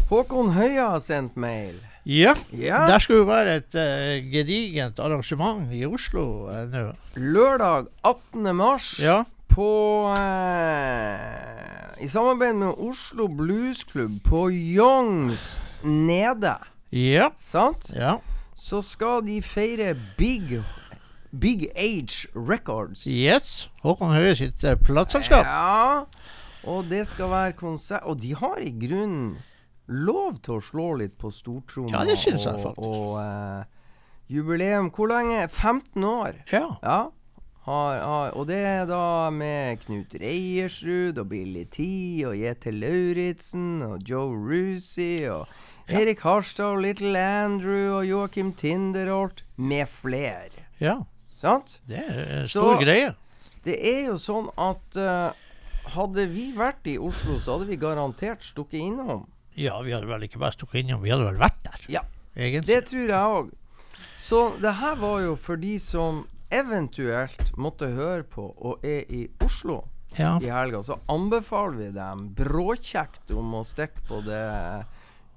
Håkon 0.09 0.51
Høia 0.53 0.89
har 0.93 0.99
sendt 0.99 1.37
mail. 1.39 1.79
ja. 2.05 2.33
Ja. 2.51 2.81
Der 2.91 2.99
skulle 2.99 3.19
jo 3.23 3.25
være 3.29 3.55
et 3.61 3.75
uh, 3.79 4.31
gedigent 4.33 4.99
arrangement 4.99 5.69
i 5.71 5.85
Oslo 5.87 6.49
uh, 6.51 6.65
nå. 6.73 6.89
Lørdag 7.15 7.85
18. 8.03 8.55
mars 8.55 8.99
Ja. 8.99 9.21
på 9.49 9.69
eh, 10.17 11.52
I 12.03 12.07
samarbeid 12.11 12.55
med 12.59 12.67
Oslo 12.77 13.27
Bluesklubb 13.27 14.17
på 14.27 14.49
Youngs 14.51 15.61
Nede. 15.83 16.55
Ja. 16.91 17.29
Sant? 17.37 17.91
Ja. 17.95 18.17
Så 18.55 18.81
skal 18.83 19.23
de 19.27 19.39
feire 19.41 19.93
Big 20.17 20.59
Big 21.39 21.63
Age 21.75 22.27
Records. 22.35 23.05
Yes. 23.07 23.69
Håkon 23.81 24.11
Høie 24.13 24.35
sitt 24.37 24.61
uh, 24.67 24.75
plateselskap. 24.83 25.47
Ja. 25.47 26.03
Og 26.69 26.85
det 26.91 27.05
skal 27.09 27.27
være 27.31 27.55
konsert 27.59 28.05
Og 28.07 28.21
de 28.23 28.35
har 28.39 28.59
i 28.63 28.69
grunnen 28.83 29.33
lov 29.87 30.37
til 30.45 30.59
å 30.59 30.63
slå 30.63 30.91
litt 31.01 31.15
på 31.19 31.31
stortromma. 31.33 31.91
Ja, 31.97 32.03
det 32.07 32.19
synes 32.21 32.45
jeg 32.45 32.53
og- 32.53 32.61
faktisk. 32.61 32.85
Og 32.87 33.17
eh, 33.19 33.65
jubileum 34.31 34.91
Hvor 34.95 35.09
lenge? 35.11 35.41
15 35.49 36.03
år. 36.07 36.37
Ja. 36.51 36.67
Ja. 36.83 36.99
Har, 37.63 37.99
har, 38.03 38.31
og 38.35 38.47
det 38.49 38.57
er 38.59 38.81
da 38.89 39.29
med 39.31 39.79
Knut 39.85 40.11
Reiersrud 40.19 41.17
og 41.21 41.29
Billy 41.31 41.63
T 41.71 41.85
og 42.27 42.35
Jette 42.35 42.73
Lauritzen 42.75 43.77
og 43.85 44.01
Joe 44.09 44.33
Rusi 44.35 45.21
og 45.31 45.47
Erik 45.87 46.19
Harstad 46.27 46.73
og 46.75 46.81
Little 46.83 47.15
Andrew 47.19 47.93
og 48.01 48.05
Joakim 48.07 48.51
Tinderholt 48.59 49.45
med 49.57 49.87
flere. 49.91 50.63
ja. 50.79 50.97
Sant? 51.43 51.81
Det 51.87 51.97
er 51.99 52.41
en 52.41 52.47
Så- 52.47 52.77
greie. 52.79 53.13
Det 53.65 53.75
er 53.79 54.05
jo 54.07 54.13
sånn 54.15 54.45
at 54.57 54.95
uh, 54.95 55.31
hadde 55.91 56.23
vi 56.31 56.53
vært 56.55 56.87
i 56.87 56.97
Oslo, 56.97 57.35
så 57.39 57.57
hadde 57.57 57.67
vi 57.67 57.75
garantert 57.75 58.43
stukket 58.43 58.79
innom. 58.79 59.25
Ja, 59.55 59.81
vi 59.83 59.91
hadde 59.91 60.07
vel 60.07 60.23
ikke 60.23 60.39
bare 60.39 60.55
stukket 60.55 60.83
innom, 60.85 61.01
vi 61.03 61.11
hadde 61.11 61.25
vel 61.27 61.39
vært 61.39 61.59
der. 61.63 61.83
Ja. 61.91 62.01
Egentlig. 62.35 62.67
Det 62.67 62.85
tror 62.87 63.07
jeg 63.11 63.33
òg. 63.39 63.51
Så 64.17 64.39
det 64.63 64.73
her 64.79 64.95
var 64.95 65.19
jo 65.21 65.35
for 65.35 65.55
de 65.59 65.75
som 65.79 66.23
eventuelt 66.53 67.53
måtte 67.57 67.89
høre 67.95 68.23
på 68.23 68.45
og 68.57 68.85
er 68.85 69.03
i 69.09 69.25
Oslo 69.43 69.81
Ja. 70.17 70.35
i 70.39 70.49
helga, 70.53 70.83
så 70.85 70.99
anbefaler 71.09 71.77
vi 71.79 71.91
dem 71.95 72.27
bråkjekt 72.37 73.31
om 73.33 73.55
å 73.57 73.63
stikke 73.65 74.03
på 74.07 74.19
det 74.27 74.43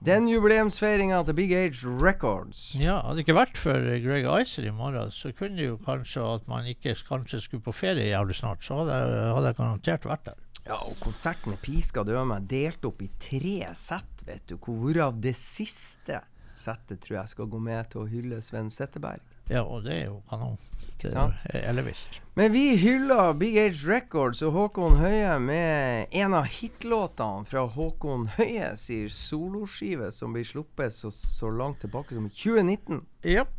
den 0.05 0.26
jubileumsfeiringa 0.29 1.22
til 1.24 1.35
Big 1.38 1.52
Age 1.57 1.88
Records. 1.88 2.74
Ja, 2.76 2.98
hadde 3.00 3.16
det 3.16 3.24
ikke 3.24 3.38
vært 3.38 3.57
for 3.57 3.81
Greg 4.05 4.26
Icer 4.42 4.66
i 4.68 4.72
morgen, 4.76 5.09
så 5.11 5.33
kunne 5.33 5.57
det 5.57 5.70
jo 5.70 5.79
kanskje 5.87 6.20
at 6.35 6.44
man 6.52 6.68
ikke 6.68 6.92
kanskje 7.09 7.40
skulle 7.40 7.64
på 7.64 7.72
ferie 7.74 8.11
jævlig 8.11 8.37
snart, 8.37 8.61
så 8.62 8.83
hadde 8.83 8.98
hadde 9.33 9.48
jeg 9.55 9.57
garantert 9.62 10.05
vært 10.05 10.29
der. 10.29 10.42
Ja, 10.66 10.76
og 10.83 10.98
konserten 11.00 11.55
med 11.55 11.62
Piska 11.64 12.05
døde 12.05 12.26
meg 12.29 12.44
delt 12.50 12.85
opp 12.85 13.00
i 13.00 13.09
tre 13.22 13.70
sett, 13.79 14.24
vet 14.26 14.44
du. 14.50 14.59
Hvorav 14.61 15.16
det 15.22 15.33
siste 15.38 16.20
settet 16.57 17.00
tror 17.05 17.20
jeg 17.22 17.33
skal 17.33 17.48
gå 17.52 17.59
med 17.62 17.88
til 17.92 18.02
å 18.05 18.09
hylle 18.11 18.42
Sven 18.44 18.68
Setteberg. 18.72 19.20
Ja, 19.48 19.62
og 19.62 19.85
det 19.87 19.94
er 19.94 20.05
jo 20.11 20.20
kanon. 20.29 20.57
Det 21.02 21.12
sant? 21.12 21.42
er 21.52 21.66
ellevisst. 21.70 22.20
Men 22.37 22.52
vi 22.52 22.76
hyller 22.80 23.32
Big 23.37 23.59
Age 23.59 23.88
Records 23.88 24.42
og 24.44 24.52
Håkon 24.52 24.98
Høie 25.00 25.38
med 25.40 26.12
en 26.16 26.37
av 26.37 26.48
hitlåtene 26.52 27.46
fra 27.48 27.64
Håkon 27.72 28.26
Høie 28.37 28.72
sin 28.80 29.09
soloskive 29.12 30.11
som 30.12 30.37
blir 30.37 30.44
sluppet 30.44 30.94
så, 30.94 31.12
så 31.12 31.50
langt 31.52 31.80
tilbake 31.85 32.16
som 32.16 32.28
i 32.28 32.32
2019. 32.32 33.04
Yep. 33.24 33.52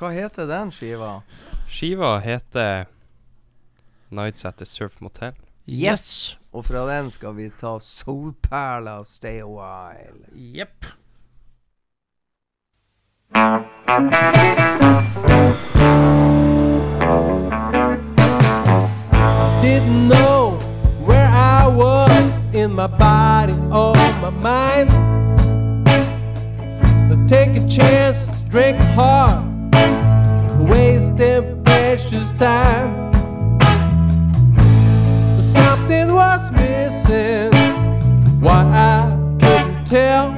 Hva 0.00 0.10
heter 0.16 0.48
den 0.48 0.72
skiva? 0.74 1.12
Skiva 1.68 2.16
heter 2.24 2.86
Nights 4.12 4.44
at 4.44 4.58
the 4.58 4.66
Surf 4.66 5.00
Motel. 5.00 5.36
Yes! 5.66 6.38
Og 6.52 6.66
fra 6.66 6.82
den 6.88 7.10
skal 7.10 7.36
vi 7.36 7.46
ta 7.54 7.78
Solperla 7.80 9.04
Stay 9.04 9.40
a 9.40 9.46
While. 9.46 10.26
Jepp. 10.34 10.84
Didn't 19.82 20.08
know 20.08 20.60
where 21.04 21.26
I 21.26 21.66
was 21.66 22.54
in 22.54 22.72
my 22.72 22.86
body 22.86 23.54
or 23.72 23.94
my 24.22 24.30
mind. 24.30 24.90
Taking 27.28 27.68
chances, 27.68 28.42
drinking 28.42 28.86
hard, 28.94 29.42
wasting 30.58 31.64
precious 31.64 32.30
time. 32.32 33.10
But 35.36 35.42
something 35.42 36.12
was 36.12 36.50
missing, 36.52 37.50
what 38.40 38.66
I 38.66 39.16
couldn't 39.40 39.84
tell. 39.86 40.30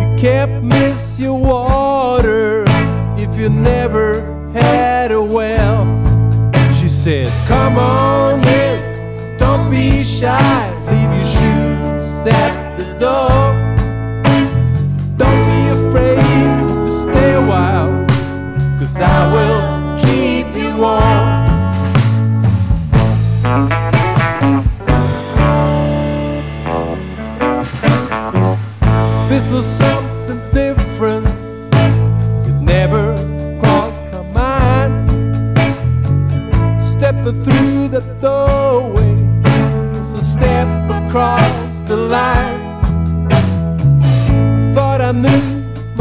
You 0.00 0.16
can't 0.18 0.64
miss 0.64 1.20
your 1.20 1.38
water 1.38 2.64
if 3.16 3.38
you 3.38 3.48
never 3.48 4.50
had 4.52 5.12
a 5.12 5.22
well. 5.22 5.93
Said, 7.04 7.28
Come 7.46 7.76
on 7.76 8.42
in, 8.48 9.36
don't 9.36 9.70
be 9.70 10.02
shy, 10.02 10.70
leave 10.88 11.14
your 11.14 11.26
shoes 11.26 12.26
at 12.32 12.78
the 12.78 12.86
door. 12.98 13.28
Don't 15.18 15.44
be 15.50 15.68
afraid 15.68 16.16
to 16.16 17.12
stay 17.12 17.34
a 17.34 17.42
while, 17.46 18.06
cause 18.78 18.96
I 18.96 19.30
will 19.34 19.98
keep 20.02 20.56
you 20.56 20.78
warm. 20.78 21.23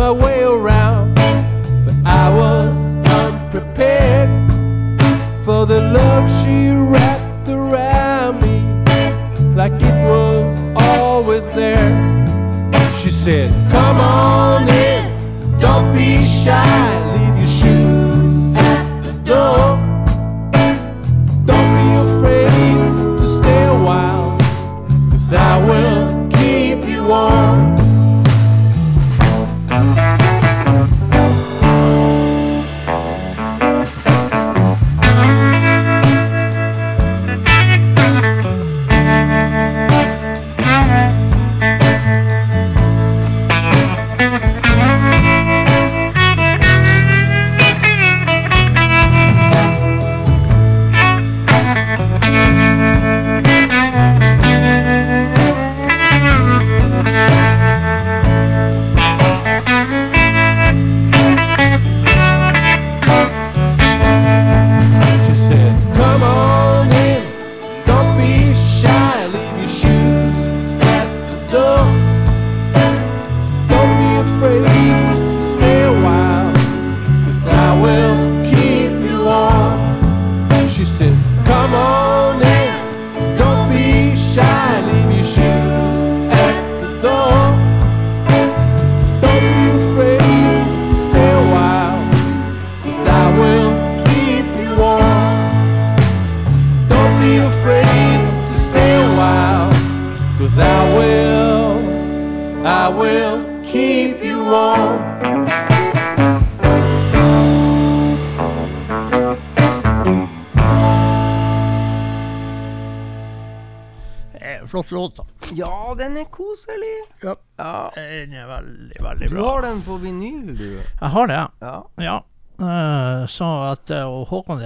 my 0.04 0.12
way 0.12 0.44
around. 0.44 0.73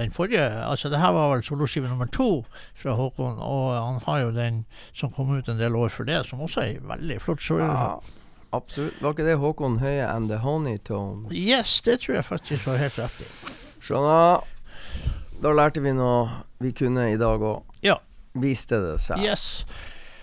Den 0.08 0.16
forrige 0.16 0.44
Altså 0.64 0.90
det 0.90 1.00
her 1.02 1.12
var 1.14 1.32
vel 1.34 1.44
soloskive 1.46 1.88
nummer 1.90 2.08
to 2.12 2.44
fra 2.78 2.96
Håkon, 2.98 3.38
og 3.38 3.76
han 3.76 4.00
har 4.06 4.24
jo 4.24 4.30
den 4.36 4.64
som 4.96 5.12
kom 5.12 5.30
ut 5.36 5.48
en 5.48 5.60
del 5.60 5.76
år 5.76 5.92
før 5.94 6.08
det, 6.08 6.22
som 6.26 6.42
også 6.44 6.64
er 6.64 6.82
veldig 6.88 7.20
flott 7.22 7.44
Så, 7.44 7.60
ja. 7.62 7.98
Absolutt. 8.52 8.96
Var 9.02 9.12
ikke 9.12 9.26
det 9.26 9.36
Håkon 9.38 9.78
Høie 9.82 10.06
and 10.08 10.30
the 10.30 10.38
Honeytones? 10.40 11.32
Yes, 11.36 11.80
det 11.84 12.00
tror 12.00 12.14
jeg 12.16 12.24
faktisk 12.24 12.66
var 12.66 12.78
helt 12.80 12.96
rett 12.96 13.18
i. 13.20 13.26
Skjønner. 13.84 14.46
Da 15.42 15.52
lærte 15.52 15.82
vi 15.84 15.92
noe 15.92 16.22
vi 16.62 16.72
kunne 16.72 17.10
i 17.12 17.18
dag 17.20 17.44
òg. 17.44 17.76
Ja. 17.84 17.98
Viste 18.40 18.80
det 18.80 18.96
seg. 19.04 19.20
Yes. 19.20 19.66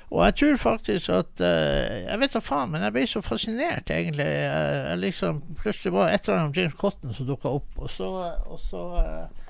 Og 0.09 0.21
jeg 0.25 0.35
tror 0.39 0.57
faktisk 0.61 1.09
at 1.09 1.41
uh, 1.41 1.93
Jeg 2.05 2.19
vet 2.21 2.35
da 2.35 2.41
faen, 2.43 2.71
men 2.73 2.83
jeg 2.85 2.93
ble 2.95 3.05
så 3.09 3.21
fascinert, 3.25 3.89
egentlig. 3.91 4.25
Jeg, 4.25 4.75
jeg 4.89 5.01
liksom 5.01 5.41
Plutselig 5.61 5.93
var 5.95 6.11
et 6.11 6.27
eller 6.27 6.39
annet 6.39 6.51
om 6.51 6.59
James 6.59 6.77
Cotton 6.81 7.15
som 7.15 7.29
dukka 7.29 7.53
opp, 7.59 7.71
og 7.77 7.89
så, 7.91 8.09
og 8.45 8.61
så 8.61 8.83
eh, 9.01 9.44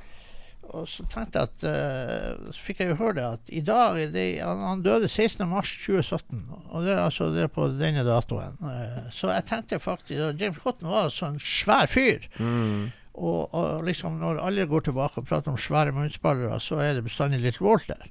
og 0.74 0.88
så 0.90 1.06
tenkte 1.12 1.42
jeg 1.42 1.52
at 1.52 1.66
eh, 1.70 2.52
Så 2.56 2.66
fikk 2.68 2.82
jeg 2.82 2.92
jo 2.92 2.98
høre 3.00 3.16
det 3.20 3.26
at 3.28 3.54
i 3.54 3.62
dag 3.66 4.00
det, 4.14 4.26
han, 4.42 4.64
han 4.66 4.84
døde 4.86 5.10
16.3.2017. 5.12 6.44
Og 6.72 6.86
det 6.86 6.96
er 6.96 7.04
altså 7.04 7.30
det 7.36 7.48
på 7.56 7.68
denne 7.80 8.06
datoen. 8.08 8.58
Eh, 8.72 9.02
så 9.16 9.32
jeg 9.34 9.48
tenkte 9.52 9.82
faktisk 9.84 10.32
at 10.32 10.42
James 10.42 10.62
Cotton 10.64 10.92
var 10.92 11.10
en 11.10 11.16
sånn 11.16 11.42
svær 11.42 11.90
fyr. 11.92 12.28
Mm. 12.40 12.92
Og, 13.16 13.54
og 13.56 13.86
liksom 13.88 14.18
når 14.20 14.42
alle 14.44 14.66
går 14.68 14.90
tilbake 14.90 15.22
og 15.22 15.28
prater 15.30 15.54
om 15.54 15.60
svære 15.60 15.94
munnspillere, 15.96 16.58
så 16.60 16.82
er 16.84 16.98
det 16.98 17.06
bestandig 17.06 17.40
litt 17.44 17.62
Walter. 17.64 18.02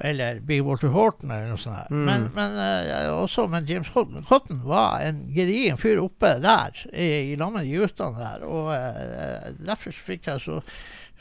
Eller 0.00 0.38
Big 0.46 0.62
Walter 0.64 0.92
Horton 0.94 1.32
eller 1.34 1.50
noe 1.52 1.60
sånt. 1.60 1.90
Mm. 1.90 2.04
Men, 2.06 2.28
men, 2.36 2.56
eh, 2.62 3.10
også, 3.12 3.48
men 3.50 3.66
James 3.68 3.90
Cotton, 3.92 4.62
var 4.64 5.02
en 5.04 5.26
gedigen 5.34 5.80
fyr 5.80 6.00
oppe 6.00 6.36
der, 6.42 6.78
i, 6.92 7.32
i 7.32 7.36
lag 7.36 7.58
i 7.60 7.74
de 7.74 7.90
der. 7.98 8.46
Og 8.46 8.72
eh, 8.72 9.50
derfor 9.58 10.00
fikk 10.06 10.30
jeg 10.30 10.44
så 10.46 10.62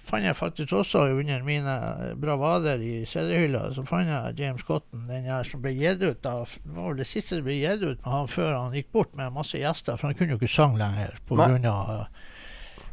fant 0.08 0.26
jeg 0.26 0.38
faktisk 0.38 0.74
også 0.80 1.04
under 1.18 1.44
mine 1.46 1.74
bravader 2.22 2.82
i 2.84 3.02
CD-hylla, 3.10 3.68
så 3.76 3.84
fant 3.88 4.10
jeg 4.10 4.38
James 4.40 4.64
Cotton, 4.68 5.08
den 5.10 5.28
her 5.30 5.48
som 5.48 5.64
ble 5.64 5.74
gitt 5.78 6.04
ut 6.04 6.30
av 6.30 6.48
Det 6.64 6.76
var 6.76 6.92
vel 6.92 7.02
det 7.02 7.10
siste 7.10 7.38
som 7.38 7.48
ble 7.48 7.60
gitt 7.60 7.84
ut 7.84 8.02
med 8.02 8.12
han 8.14 8.32
før 8.32 8.54
han 8.56 8.78
gikk 8.78 8.92
bort 8.96 9.18
med 9.20 9.36
masse 9.36 9.60
gjester, 9.60 10.00
for 10.00 10.10
han 10.10 10.18
kunne 10.20 10.36
jo 10.36 10.42
ikke 10.42 10.54
sange 10.54 10.80
lenger 10.82 11.20
på 11.28 11.40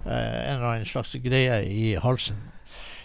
Uh, 0.05 0.11
eh, 0.13 0.41
en 0.51 0.59
eller 0.59 0.67
annen 0.69 0.89
slags 0.89 1.15
greie 1.25 1.63
i 1.65 1.95
halsen. 1.97 2.37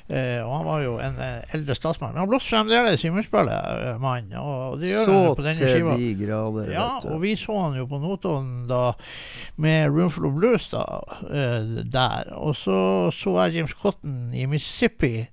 Eh, 0.09 0.39
og 0.41 0.55
han 0.55 0.65
var 0.65 0.79
jo 0.81 0.93
en 0.97 1.19
eh, 1.21 1.51
eldre 1.53 1.75
statsmann. 1.77 2.15
Men 2.15 2.23
han 2.23 2.29
blåste 2.31 2.49
fremdeles 2.49 3.03
i 3.05 3.11
munnspillet, 3.13 3.53
eh. 3.91 4.39
Og, 4.41 4.79
det 4.81 4.89
gjør 4.89 5.05
Så 5.05 5.17
han 5.17 5.35
på 5.37 5.45
denne 5.45 5.67
til 5.69 5.89
de 6.01 6.07
grader, 6.23 6.71
Ja, 6.73 6.87
og 7.05 7.21
vi 7.21 7.35
så 7.37 7.57
han 7.59 7.77
jo 7.77 7.85
på 7.85 7.99
Notodden 8.01 8.63
da 8.69 8.95
med 9.61 9.93
Roomful 9.93 10.25
of 10.25 10.33
Blues 10.39 10.65
da, 10.73 10.81
eh, 11.29 11.85
der. 11.85 12.33
Og 12.33 12.57
så 12.57 12.79
så 13.13 13.35
jeg 13.43 13.59
James 13.59 13.77
Cotton 13.77 14.33
i 14.33 14.47
Mississippi 14.49 15.13
eh, 15.19 15.29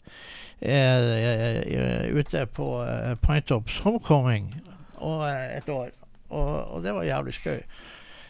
eh, 0.60 2.12
ute 2.12 2.44
på 2.46 2.68
Pinetops 3.24 3.78
Homecoming 3.78 4.52
og, 5.00 5.24
et 5.30 5.68
år. 5.68 5.88
Og, 6.28 6.74
og 6.74 6.82
det 6.84 6.92
var 6.92 7.08
jævlig 7.08 7.32
skøy. 7.32 7.60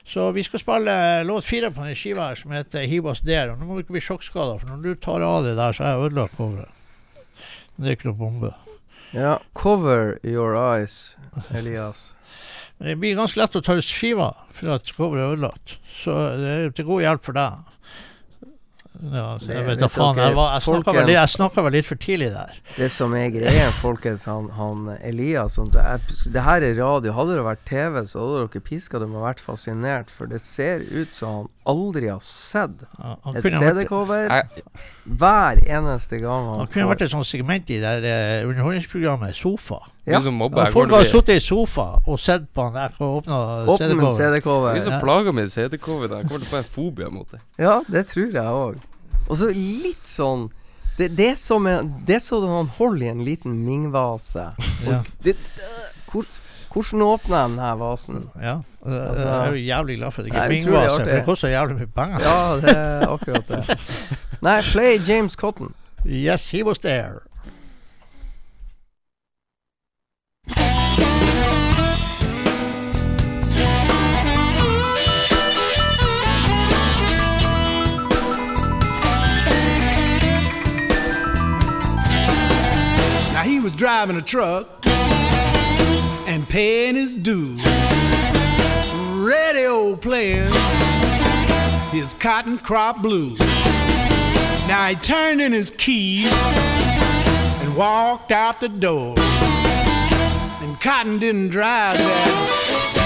Så 0.06 0.30
vi 0.30 0.42
skal 0.46 0.60
spille 0.62 1.24
låt 1.26 1.44
fire 1.44 1.70
på 1.74 1.82
den 1.82 1.96
skiva 1.98 2.28
her 2.28 2.38
som 2.38 2.52
heter 2.54 2.86
'Hiv 2.86 3.06
oss 3.06 3.20
der'. 3.20 3.52
Og 3.52 3.58
nå 3.58 3.66
må 3.66 3.74
du 3.74 3.82
ikke 3.82 3.96
bli 3.98 4.00
sjokkskada, 4.00 4.58
for 4.60 4.68
når 4.68 4.82
du 4.82 4.94
tar 4.94 5.20
av 5.20 5.44
det 5.44 5.56
der, 5.56 5.72
så 5.72 5.82
har 5.82 5.90
jeg 5.90 6.10
ødelagt 6.10 6.36
coveret. 6.36 6.70
Det 7.76 7.86
er 7.86 7.96
ikke 7.96 8.08
noe 8.12 8.20
bombe. 8.20 8.54
Ja, 9.12 9.38
cover 9.54 10.18
your 10.24 10.54
eyes, 10.54 11.16
Elias. 11.50 12.14
Det 12.78 12.96
blir 13.00 13.16
ganske 13.16 13.40
lett 13.40 13.56
å 13.56 13.62
ta 13.64 13.74
ut 13.74 13.84
skiva 13.84 14.34
for 14.52 14.76
at 14.76 14.92
coveret 14.96 15.24
er 15.24 15.34
ødelagt. 15.34 15.78
Så 16.02 16.14
det 16.38 16.54
er 16.54 16.70
til 16.70 16.84
god 16.84 17.02
hjelp 17.02 17.24
for 17.24 17.32
deg. 17.32 17.75
Ja, 19.12 19.38
Det 19.38 19.48
jeg 19.54 19.64
vet 19.64 19.66
vet 19.66 19.80
da 19.80 19.88
faen. 19.88 20.14
dere, 20.16 20.26
Jeg, 20.28 20.36
var- 20.36 20.52
jeg 20.54 20.62
snakka 20.66 20.92
vel, 20.96 21.08
jeg 21.12 21.28
snakket 21.28 21.64
vel 21.64 21.72
litt 21.72 21.86
for 21.86 21.94
tidlig 21.96 22.30
der. 22.32 22.52
Det 22.76 22.90
som 22.92 23.14
er 23.14 23.28
greia, 23.30 23.70
folkens, 23.80 24.24
han, 24.24 24.48
han 24.56 24.98
Elias 25.02 25.52
som 25.58 25.70
det, 25.70 25.82
er, 25.84 26.00
det 26.32 26.42
her 26.42 26.62
er 26.62 26.74
radio. 26.80 27.12
Hadde 27.12 27.34
det 27.36 27.44
vært 27.44 27.64
TV, 27.68 28.00
så 28.06 28.18
hadde 28.24 28.48
dere 28.48 28.60
piska 28.70 28.98
dem 28.98 29.14
og 29.14 29.22
vært 29.28 29.40
fascinert. 29.44 30.10
For 30.10 30.26
det 30.26 30.40
ser 30.40 30.80
ut 30.80 31.12
som 31.12 31.28
han 31.36 31.48
aldri 31.66 32.08
har 32.08 32.20
sett 32.20 32.86
Ja, 32.98 33.16
et 33.34 33.42
CD-cover 33.42 34.30
hver 35.06 35.60
eneste 35.66 36.18
gang 36.22 36.46
han 36.50 36.58
han 36.64 36.66
kunne 36.72 36.88
vært 36.90 37.02
et 37.06 37.10
sånt 37.12 37.26
segment 37.28 37.68
i 37.70 37.78
det 37.82 38.02
der, 38.02 38.40
eh, 38.42 38.46
underholdningsprogrammet 38.48 39.34
Sofa. 39.34 39.78
Ja. 40.06 40.20
Som 40.22 40.34
mobber, 40.38 40.66
Og 40.68 40.72
folk 40.72 40.92
har 40.94 41.04
sittet 41.10 41.40
i 41.40 41.42
sofa 41.42 41.86
og 42.06 42.20
sett 42.22 42.44
på 42.54 42.62
han 42.62 42.74
der 42.78 42.92
og 43.02 43.24
åpna 43.26 43.38
CD-cover. 43.78 44.12
CD-cover. 44.14 44.74
Vi 44.76 44.84
som 44.84 45.00
plager 45.02 45.32
med 45.34 45.50
CD-covid, 45.50 46.12
jeg 46.14 46.28
kommer 46.28 46.44
til 46.44 46.46
å 46.46 46.52
få 46.52 46.60
en 46.60 46.68
fobia 46.76 47.08
mot 47.10 47.26
det. 47.34 47.40
Ja, 47.58 47.80
det 47.90 48.04
tror 48.12 48.30
jeg 48.30 48.44
òg. 48.60 48.78
Og 49.28 49.36
så 49.40 49.48
litt 49.50 50.06
sånn 50.06 50.46
det, 50.96 51.10
det 51.18 51.26
er 51.32 51.34
som 51.36 51.66
en, 51.66 51.90
Det 52.06 52.14
er 52.16 52.22
sånn 52.24 52.46
han 52.48 52.68
holder 52.78 53.02
i 53.04 53.08
en 53.10 53.24
liten 53.26 53.52
Ming-vase. 53.66 54.46
Ja. 54.86 55.02
Det, 55.26 55.34
hvor, 56.12 56.24
hvordan 56.72 57.02
åpner 57.04 57.36
jeg 57.42 57.50
den 57.50 57.58
her 57.66 57.74
vasen? 57.82 58.22
Ja, 58.40 58.54
Altså- 58.86 59.26
jeg 59.26 59.34
er 59.34 59.50
jo 59.56 59.64
jævlig 59.66 59.96
glad 59.98 60.12
for 60.14 60.22
at 60.22 60.24
det 60.24 60.32
ikke 60.32 60.44
er 60.44 60.48
min 60.54 60.62
utrolig 60.62 60.86
vase, 60.86 60.96
for 61.02 61.10
det 61.10 61.24
koster 61.26 61.48
jævlig 61.48 61.76
mye 61.82 61.90
penger. 61.98 62.20
Ja, 62.20 62.56
det 62.62 62.76
er 62.76 63.06
akkurat 63.10 63.48
det. 63.48 63.78
Nei, 64.46 64.60
play 64.70 64.98
James 65.08 65.34
Cotton. 65.36 65.74
Yes, 66.06 66.46
he 66.54 66.62
was 66.62 66.78
there. 66.78 67.22
Driving 83.76 84.16
a 84.16 84.22
truck 84.22 84.66
and 84.86 86.48
paying 86.48 86.94
his 86.94 87.18
dues. 87.18 87.60
Radio 89.16 89.94
playing 89.96 90.52
his 91.90 92.14
cotton 92.14 92.58
crop 92.58 93.02
blues. 93.02 93.38
Now 94.66 94.88
he 94.88 94.96
turned 94.96 95.42
in 95.42 95.52
his 95.52 95.70
keys 95.72 96.32
and 96.32 97.76
walked 97.76 98.32
out 98.32 98.60
the 98.60 98.68
door. 98.68 99.14
And 99.18 100.80
Cotton 100.80 101.18
didn't 101.18 101.50
drive 101.50 101.98
that 101.98 103.05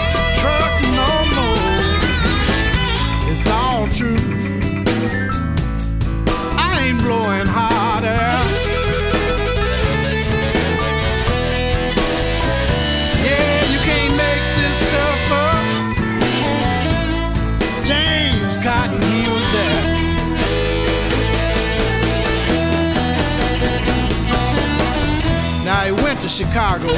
Chicago 26.31 26.89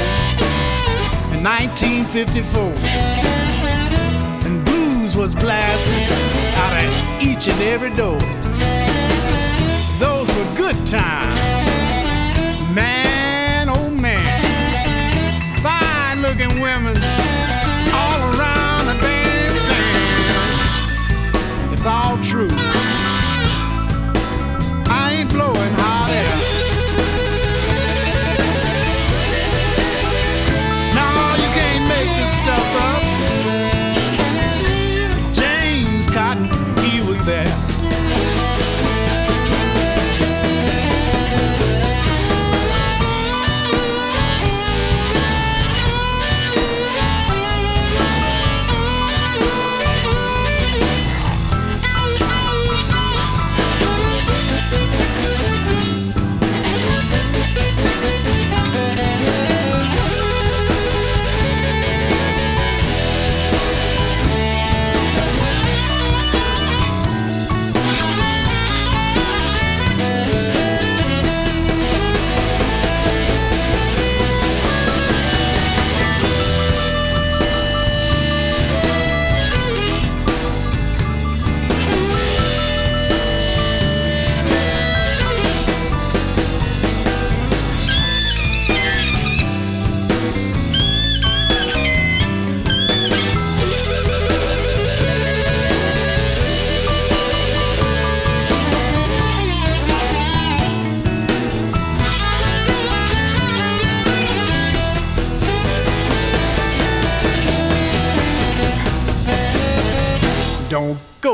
in 1.33 1.43
1954. 1.43 2.61
And 4.45 4.63
blues 4.63 5.15
was 5.15 5.33
blasting 5.33 6.07
out 6.55 6.85
of 6.85 7.21
each 7.21 7.47
and 7.47 7.59
every 7.61 7.89
door. 7.93 8.19
Those 9.97 10.27
were 10.27 10.55
good 10.55 10.75
times. 10.85 11.39
Man, 12.75 13.69
oh 13.69 13.89
man 13.89 14.43
fine 15.63 16.21
looking 16.21 16.59
women 16.59 16.97
all 17.93 18.19
around 18.35 18.85
the 18.85 18.95
bandstand. 19.01 19.97
It's 21.73 21.85
all 21.85 22.17
true. 22.21 22.62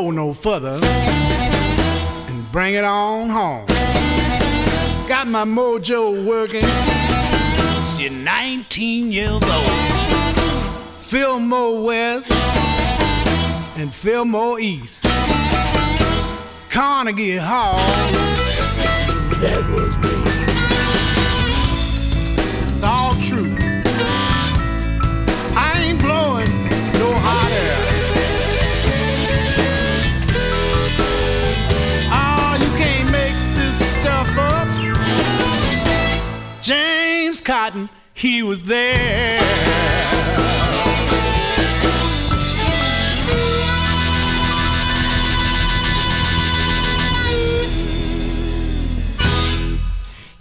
No 0.07 0.33
further 0.33 0.79
and 0.81 2.51
bring 2.51 2.73
it 2.75 2.85
on 2.85 3.29
home. 3.29 3.65
Got 5.07 5.27
my 5.27 5.43
mojo 5.43 6.25
working. 6.25 6.63
She's 7.95 8.09
19 8.09 9.11
years 9.11 9.43
old. 9.43 11.01
Fillmore 11.01 11.83
West 11.83 12.31
and 13.75 13.93
Fillmore 13.93 14.59
East. 14.59 15.05
Carnegie 16.69 17.35
Hall. 17.35 17.79
That 19.41 19.69
was 19.69 19.88
He 38.13 38.43
was 38.43 38.63
there. 38.63 39.78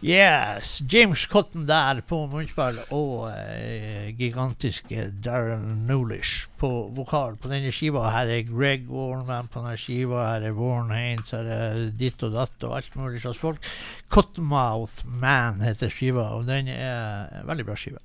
Yes, 0.08 0.82
James 0.88 1.26
Cotton 1.26 1.66
der 1.68 1.98
på 2.08 2.22
munnspill 2.32 2.78
og 2.96 3.26
eh, 3.28 4.06
gigantiske 4.16 5.02
Darren 5.20 5.82
Nulish 5.84 6.46
på 6.56 6.70
vokal 6.96 7.36
på 7.36 7.50
denne 7.50 7.68
skiva. 7.76 8.06
Her 8.14 8.30
er 8.32 8.46
Greg 8.48 8.86
Warman 8.88 9.50
på 9.52 9.60
denne 9.60 9.76
skiva, 9.76 10.22
her 10.30 10.46
er 10.48 10.56
Warren 10.56 10.94
Haines, 10.96 11.34
her 11.36 11.50
er 11.52 11.82
ditt 12.00 12.24
og 12.24 12.32
datt 12.38 12.64
og 12.64 12.78
alt 12.78 12.96
mulig 12.96 13.20
slags 13.20 13.42
folk. 13.42 13.68
Cottonmouth 14.08 15.04
Man 15.04 15.60
heter 15.60 15.92
skiva, 15.92 16.30
og 16.38 16.48
den 16.48 16.72
er 16.72 17.28
en 17.42 17.50
veldig 17.50 17.68
bra 17.68 17.76
skive. 17.76 18.00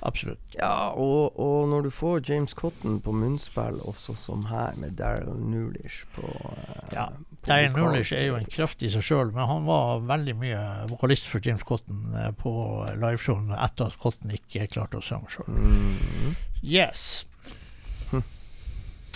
Absolutt. 0.00 0.56
Ja, 0.56 0.94
og, 0.96 1.36
og 1.36 1.68
når 1.68 1.90
du 1.90 1.92
får 1.92 2.22
James 2.30 2.56
Cotton 2.56 3.02
på 3.04 3.12
munnspill, 3.12 3.82
også 3.84 4.16
som 4.16 4.48
her, 4.48 4.72
med 4.80 4.96
Daryl 4.96 5.36
Nulish 5.44 6.06
på, 6.16 6.24
eh, 6.24 6.94
Ja, 6.96 7.10
på 7.40 7.48
Darren 7.48 7.96
er 7.96 8.26
jo 8.26 8.34
en 8.36 8.48
kraft 8.52 8.82
i 8.84 8.90
seg 8.92 9.04
sjøl, 9.06 9.30
men 9.32 9.46
han 9.48 9.64
var 9.64 10.02
veldig 10.04 10.34
mye 10.36 10.60
vokalist 10.90 11.28
for 11.30 11.40
James 11.44 11.62
Cotton 11.66 12.12
eh, 12.20 12.30
på 12.36 12.52
liveshowen 13.00 13.54
etter 13.56 13.88
at 13.88 13.96
Cotton 14.02 14.34
ikke 14.36 14.66
klarte 14.68 15.00
å 15.00 15.04
synge 15.04 15.32
sjøl. 15.32 15.48
Mm, 15.48 16.36
Yes. 16.60 17.24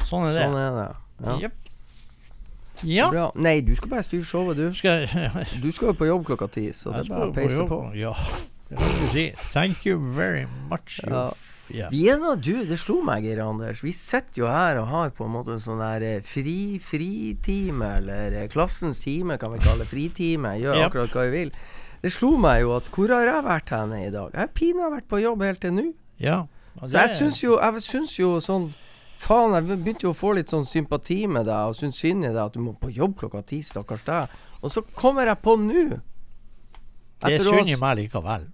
Sånn 0.05 0.25
er 0.29 0.35
det. 0.37 0.43
sånn 0.47 0.57
er 0.61 0.79
det. 0.79 0.89
Ja. 1.45 1.51
Ja. 2.85 3.07
Bra. 3.13 3.27
Nei, 3.41 3.59
du 3.65 3.73
skal 3.79 3.93
bare 3.93 4.05
styre 4.05 4.27
showet, 4.29 4.59
du. 4.59 4.67
Skal 4.77 5.05
jeg 5.07 5.63
Du 5.63 5.71
skal 5.73 5.93
jo 5.93 5.97
på 6.01 6.09
jobb 6.09 6.27
klokka 6.29 6.49
ti, 6.53 6.67
så 6.77 6.93
det 6.93 7.05
er 7.05 7.13
bare 7.13 7.29
å 7.31 7.35
peise 7.37 7.65
på. 7.71 7.79
Ja. 7.97 8.13
Det 8.69 8.81
kan 8.81 8.95
du 9.01 9.07
si. 9.13 9.25
Thank 9.53 9.85
you 9.87 10.01
very 10.17 10.47
much. 10.71 10.99
you 11.05 11.13
Ja. 11.13 11.29
Ja. 11.73 11.89
Vi 11.93 12.03
er 12.13 12.19
da, 12.21 12.35
du, 12.37 12.53
det 12.69 12.77
slo 12.83 12.99
meg, 13.07 13.25
Geir 13.25 13.41
Anders. 13.45 13.81
Vi 13.85 13.93
sitter 13.97 14.43
jo 14.43 14.51
her 14.51 14.81
og 14.83 14.91
har 14.91 15.15
på 15.17 15.25
en 15.27 15.33
måte 15.37 15.55
en 15.55 15.63
sånn 15.63 15.81
der 15.81 16.05
eh, 16.05 16.27
fri 16.27 16.81
fritime, 16.83 17.95
eller 18.01 18.37
eh, 18.43 18.49
klassens 18.53 19.01
time, 19.05 19.39
kan 19.41 19.55
vi 19.55 19.63
kalle 19.65 19.85
det. 19.85 19.91
Fritime. 19.93 20.57
Gjør 20.61 20.81
yep. 20.81 20.91
akkurat 20.91 21.17
hva 21.17 21.27
vi 21.29 21.37
vil. 21.39 21.55
Det 22.05 22.13
slo 22.13 22.35
meg 22.41 22.65
jo 22.65 22.75
at 22.77 22.91
hvor 22.93 23.15
har 23.17 23.31
jeg 23.31 23.47
vært 23.47 23.73
henne 23.73 24.03
i 24.05 24.11
dag? 24.13 24.35
Jeg 24.35 24.43
har 24.43 24.53
pinadø 24.59 24.91
vært 24.99 25.09
på 25.09 25.23
jobb 25.23 25.47
helt 25.47 25.65
til 25.65 25.79
nå. 25.79 25.89
ja. 26.21 26.43
Så 26.83 26.99
jeg 26.99 27.11
syns 27.15 27.37
jo, 27.39 27.53
jeg 27.63 27.83
syns 27.85 28.17
jo 28.19 28.33
sånn 28.43 28.73
Faen, 29.25 29.55
jeg 29.55 29.79
begynte 29.79 30.05
jo 30.05 30.11
å 30.11 30.17
få 30.17 30.33
litt 30.37 30.51
sånn 30.51 30.67
sympati 30.69 31.21
med 31.31 31.47
deg, 31.49 31.71
og 31.71 31.79
syns 31.79 32.01
synd 32.03 32.27
i 32.27 32.33
deg 32.33 32.41
at 32.43 32.57
du 32.57 32.61
må 32.61 32.75
på 32.77 32.91
jobb 32.93 33.15
klokka 33.23 33.45
ti, 33.47 33.61
stakkars 33.65 34.03
deg. 34.05 34.35
Og 34.61 34.73
så 34.75 34.83
kommer 34.99 35.31
jeg 35.31 35.39
på 35.41 35.55
nå. 35.63 35.85
Det 37.23 37.39
er 37.39 37.47
synd 37.47 37.71
i 37.71 37.79
meg 37.81 38.03
likevel. 38.03 38.51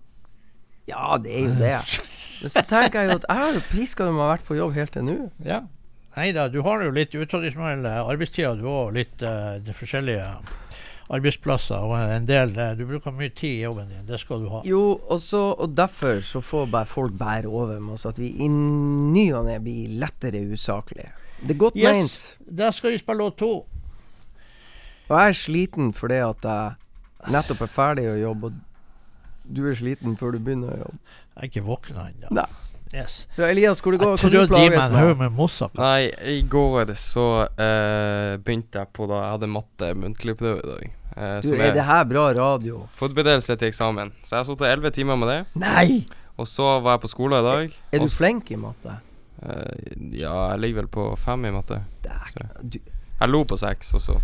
Ja, 0.86 1.16
det 1.18 1.32
er 1.40 1.48
jo 1.48 1.56
det. 1.58 1.74
Men 2.40 2.52
så 2.54 2.62
tenker 2.68 3.02
jeg 3.02 3.10
jo 3.10 3.18
at 3.20 3.26
jeg 3.28 3.36
har 3.42 3.52
jo 3.58 3.60
piska 3.70 4.06
dem 4.08 4.18
har 4.22 4.34
vært 4.36 4.46
på 4.48 4.56
jobb 4.58 4.72
helt 4.78 4.92
til 4.96 5.04
nå. 5.06 5.18
Ja. 5.44 5.60
Nei 6.16 6.30
da, 6.34 6.48
du 6.50 6.60
har 6.66 6.82
jo 6.82 6.90
litt 6.94 7.12
utradisjonelle 7.14 7.92
arbeidstider, 8.02 8.56
du 8.58 8.66
òg. 8.66 8.94
Litt 8.96 9.22
uh, 9.22 9.58
de 9.62 9.74
forskjellige 9.76 10.24
arbeidsplasser 11.10 11.82
og 11.86 11.94
en 11.98 12.26
del 12.28 12.52
uh, 12.58 12.72
Du 12.78 12.84
bruker 12.86 13.14
mye 13.14 13.30
tid 13.34 13.58
i 13.60 13.62
jobben 13.64 13.88
din. 13.90 14.04
Det 14.08 14.18
skal 14.22 14.42
du 14.44 14.48
ha. 14.52 14.62
Jo, 14.66 14.82
og, 15.06 15.20
så, 15.22 15.42
og 15.54 15.74
derfor 15.78 16.20
så 16.26 16.42
får 16.44 16.66
bare 16.72 16.88
folk 16.90 17.14
bære 17.18 17.50
over 17.50 17.78
med 17.82 17.94
oss 17.98 18.06
at 18.10 18.18
vi 18.18 18.32
i 18.42 18.48
ny 18.50 19.28
og 19.38 19.46
ne 19.50 19.58
blir 19.62 19.92
lettere 20.02 20.42
usaklige. 20.50 21.12
Det 21.40 21.54
er 21.54 21.60
godt 21.62 21.76
Yes. 21.78 21.86
meint. 21.94 22.56
Da 22.58 22.70
skal 22.74 22.92
vi 22.94 22.98
spille 23.00 23.22
låt 23.24 23.38
to. 23.40 23.52
Og 25.10 25.14
jeg 25.18 25.28
er 25.28 25.38
sliten 25.38 25.92
fordi 25.96 26.20
at 26.22 26.44
jeg 26.46 27.32
nettopp 27.34 27.64
er 27.66 27.70
ferdig 27.72 28.04
å 28.10 28.18
jobbe, 28.20 28.50
og 28.50 29.54
du 29.56 29.64
er 29.66 29.74
sliten 29.74 30.14
før 30.20 30.36
du 30.36 30.38
begynner 30.46 30.74
å 30.74 30.82
jobbe. 30.84 30.98
Jeg 31.40 31.46
er 31.46 31.52
ikke 31.54 31.64
våkna 31.64 32.10
ennå. 32.10 32.44
Yes. 32.92 33.28
Ja, 33.38 33.46
Elias, 33.46 33.78
hvor 33.80 33.94
det 33.94 34.00
går? 34.02 34.16
Jeg 34.18 34.18
trodde 34.18 34.40
de 34.50 34.70
meg 34.74 34.80
en 34.82 34.96
haug 34.98 35.12
med? 35.16 35.30
moussaka. 35.32 35.78
Nei, 35.78 36.10
i 36.26 36.40
går 36.50 36.90
så 36.98 37.26
uh, 37.46 38.32
begynte 38.42 38.80
jeg 38.82 38.90
på 38.98 39.06
da 39.06 39.20
jeg 39.22 39.36
hadde 39.36 39.48
matte 39.54 39.90
muntlig 39.94 40.34
prøve 40.40 40.58
i 40.58 40.66
dag. 40.72 40.90
eh, 41.16 41.36
Du, 41.46 41.54
er 41.54 41.72
det 41.76 41.84
her 41.86 42.02
bra 42.10 42.24
radio? 42.34 42.82
forberedelse 42.98 43.56
til 43.56 43.70
eksamen. 43.70 44.10
Så 44.24 44.34
jeg 44.34 44.40
har 44.42 44.48
sittet 44.50 44.72
elleve 44.72 44.90
timer 44.90 45.16
med 45.16 45.32
det. 45.32 45.38
Nei! 45.54 46.02
Og 46.36 46.48
så 46.50 46.80
var 46.82 46.98
jeg 46.98 47.04
på 47.06 47.12
skole 47.14 47.38
i 47.38 47.46
dag. 47.46 47.78
Er 47.92 47.96
er 48.00 48.04
du 48.04 48.10
flink 48.10 48.50
i 48.50 48.58
matte? 48.58 48.98
Uh, 49.40 50.12
ja, 50.12 50.34
jeg 50.50 50.60
ligger 50.66 50.82
vel 50.82 50.90
på 50.90 51.08
fem 51.16 51.46
i 51.46 51.54
matte. 51.54 51.80
Jeg 52.04 53.28
lo 53.30 53.44
på 53.44 53.56
seks 53.56 53.94
også. 53.94 54.18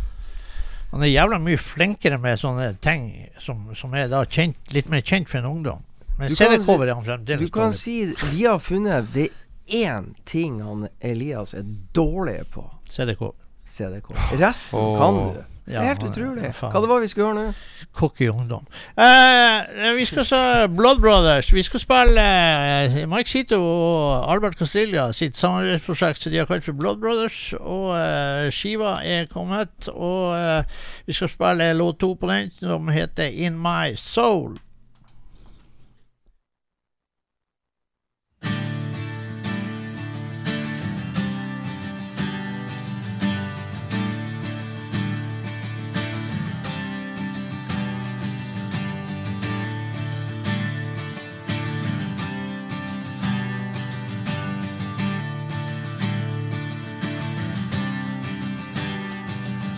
Han 0.90 1.02
er 1.06 1.14
jævla 1.14 1.38
mye 1.38 1.58
flinkere 1.58 2.18
med 2.18 2.38
sånne 2.40 2.72
ting 2.82 3.28
som, 3.38 3.68
som 3.78 3.94
er 3.94 4.08
da 4.10 4.24
kjent, 4.24 4.58
litt 4.74 4.90
mer 4.90 5.06
kjent 5.06 5.30
for 5.30 5.38
en 5.38 5.46
ungdom. 5.54 5.85
Men 6.18 6.28
Du 6.28 6.36
kan 6.36 6.54
CD-cover 6.54 6.86
er 6.86 6.94
han 6.94 7.24
du 7.24 7.48
kan 7.48 7.70
dårlig 7.70 7.78
si 7.78 7.96
Vi 8.32 8.44
har 8.44 8.58
funnet 8.58 9.10
Det 9.14 9.28
én 9.66 10.14
ting 10.24 10.62
han 10.62 10.88
Elias 11.00 11.54
er 11.54 11.66
dårlig 11.92 12.40
på. 12.54 12.70
CD-cover. 12.88 13.34
CDK. 13.66 14.10
Resten 14.40 14.80
oh. 14.80 14.98
kan 14.98 15.14
du. 15.14 15.44
Ja, 15.68 15.80
helt 15.80 16.04
utrolig. 16.06 16.52
faen. 16.54 16.70
Hva 16.70 16.80
det 16.84 16.88
var 16.88 17.00
vi 17.02 17.08
skulle 17.10 17.24
gjøre 17.26 17.38
nå? 17.48 17.86
Cocky 17.98 18.28
ungdom. 18.30 18.68
Eh, 19.02 19.88
vi 19.96 20.04
skal 20.06 20.26
så 20.28 20.42
Blood 20.70 21.00
Brothers. 21.02 21.48
Vi 21.50 21.64
skal 21.66 21.82
spille 21.82 22.22
eh, 22.22 23.00
Mike 23.10 23.30
Sito 23.30 23.58
og 23.58 24.30
Albert 24.30 24.54
Castilla 24.60 25.08
sitt 25.10 25.34
samarbeidsprosjekt 25.36 26.22
som 26.22 26.30
de 26.30 26.38
har 26.38 26.46
kalt 26.46 26.62
for 26.62 26.78
Blood 26.78 27.02
Brothers. 27.02 27.40
Og 27.58 27.96
eh, 27.98 28.46
skiva 28.54 29.00
er 29.02 29.26
kommet, 29.32 29.90
og 29.90 30.36
eh, 30.38 30.86
vi 31.10 31.18
skal 31.18 31.34
spille 31.34 31.72
låt 31.74 31.98
to 32.04 32.12
på 32.14 32.30
den, 32.30 32.54
som 32.62 32.86
heter 32.94 33.34
In 33.34 33.58
My 33.58 33.98
Soul. 33.98 34.54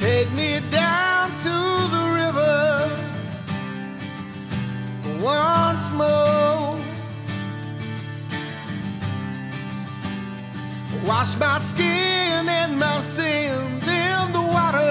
Take 0.08 0.32
me 0.32 0.60
down 0.70 1.28
to 1.44 1.56
the 1.94 2.04
river 2.20 2.90
once 5.20 5.92
more. 5.92 6.78
Wash 11.04 11.36
my 11.36 11.58
skin 11.58 12.48
and 12.48 12.78
my 12.78 13.00
sins 13.00 13.86
in 13.86 14.32
the 14.32 14.40
water. 14.40 14.87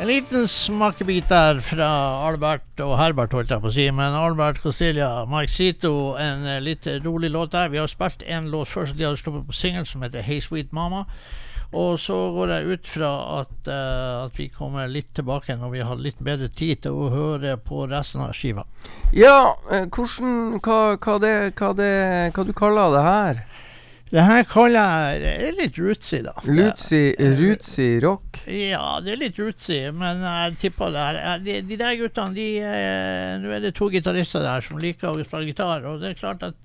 En 0.00 0.08
liten 0.08 0.46
smakebit 0.48 1.26
der 1.28 1.58
fra 1.60 1.86
Albert 2.24 2.80
og 2.80 2.94
Herbert, 2.96 3.34
holdt 3.36 3.50
jeg 3.52 3.60
på 3.60 3.68
å 3.68 3.74
si. 3.74 3.84
Men 3.92 4.14
Albert 4.16 4.62
Costilla, 4.64 5.26
Marxito, 5.28 6.14
en 6.16 6.46
eh, 6.48 6.62
litt 6.64 6.88
rolig 7.04 7.28
låt 7.34 7.52
der. 7.52 7.68
Vi 7.68 7.76
har 7.76 7.90
spilt 7.90 8.24
en 8.24 8.48
låt 8.48 8.70
før 8.72 8.88
som 8.88 8.96
de 8.96 9.04
hadde 9.04 9.20
sluppet 9.20 9.44
på 9.50 9.58
singel, 9.58 9.84
som 9.84 10.00
heter 10.00 10.24
Hey 10.24 10.40
Sweet 10.40 10.72
Mama. 10.72 11.02
Og 11.76 12.00
så 12.00 12.16
går 12.32 12.54
jeg 12.54 12.72
ut 12.72 12.88
fra 12.94 13.10
at, 13.42 13.52
uh, 13.68 14.24
at 14.24 14.40
vi 14.40 14.48
kommer 14.50 14.88
litt 14.88 15.12
tilbake 15.14 15.54
når 15.60 15.74
vi 15.76 15.84
har 15.86 16.00
litt 16.00 16.24
bedre 16.24 16.48
tid 16.48 16.80
til 16.86 16.96
å 16.96 17.12
høre 17.12 17.58
på 17.60 17.84
resten 17.92 18.24
av 18.24 18.32
skiva. 18.34 18.64
Ja, 19.12 19.52
eh, 19.68 19.84
hvordan 19.84 20.58
hva, 20.64 20.96
hva, 20.96 21.20
det, 21.20 21.34
hva, 21.60 21.74
det, 21.76 21.92
hva 22.32 22.48
du 22.48 22.56
kaller 22.56 22.96
det 22.96 23.04
her? 23.04 23.44
Det 24.10 24.22
her 24.26 24.42
kaller 24.50 24.80
jeg 25.14 25.34
er 25.46 25.52
litt 25.54 25.76
rootsy, 25.78 26.18
da. 26.26 26.32
Lutsi, 26.50 27.02
rootsy 27.38 27.84
rock? 28.02 28.40
Ja, 28.50 28.96
det 29.04 29.12
er 29.14 29.20
litt 29.20 29.36
rootsy, 29.38 29.78
men 29.94 30.24
jeg 30.26 30.56
tipper 30.64 30.90
det 30.90 31.04
her 31.04 31.18
eh, 31.20 31.36
De, 31.44 31.58
de 31.68 31.76
der 31.78 31.94
guttene, 32.00 32.34
de 32.34 32.46
eh, 32.58 33.36
Nå 33.38 33.52
er 33.54 33.62
det 33.62 33.70
to 33.78 33.86
gitarister 33.92 34.42
der 34.42 34.66
som 34.66 34.80
liker 34.82 35.12
å 35.14 35.22
spille 35.22 35.46
gitar, 35.52 35.86
og 35.86 36.02
det 36.02 36.10
er 36.10 36.18
klart 36.18 36.42
at 36.48 36.58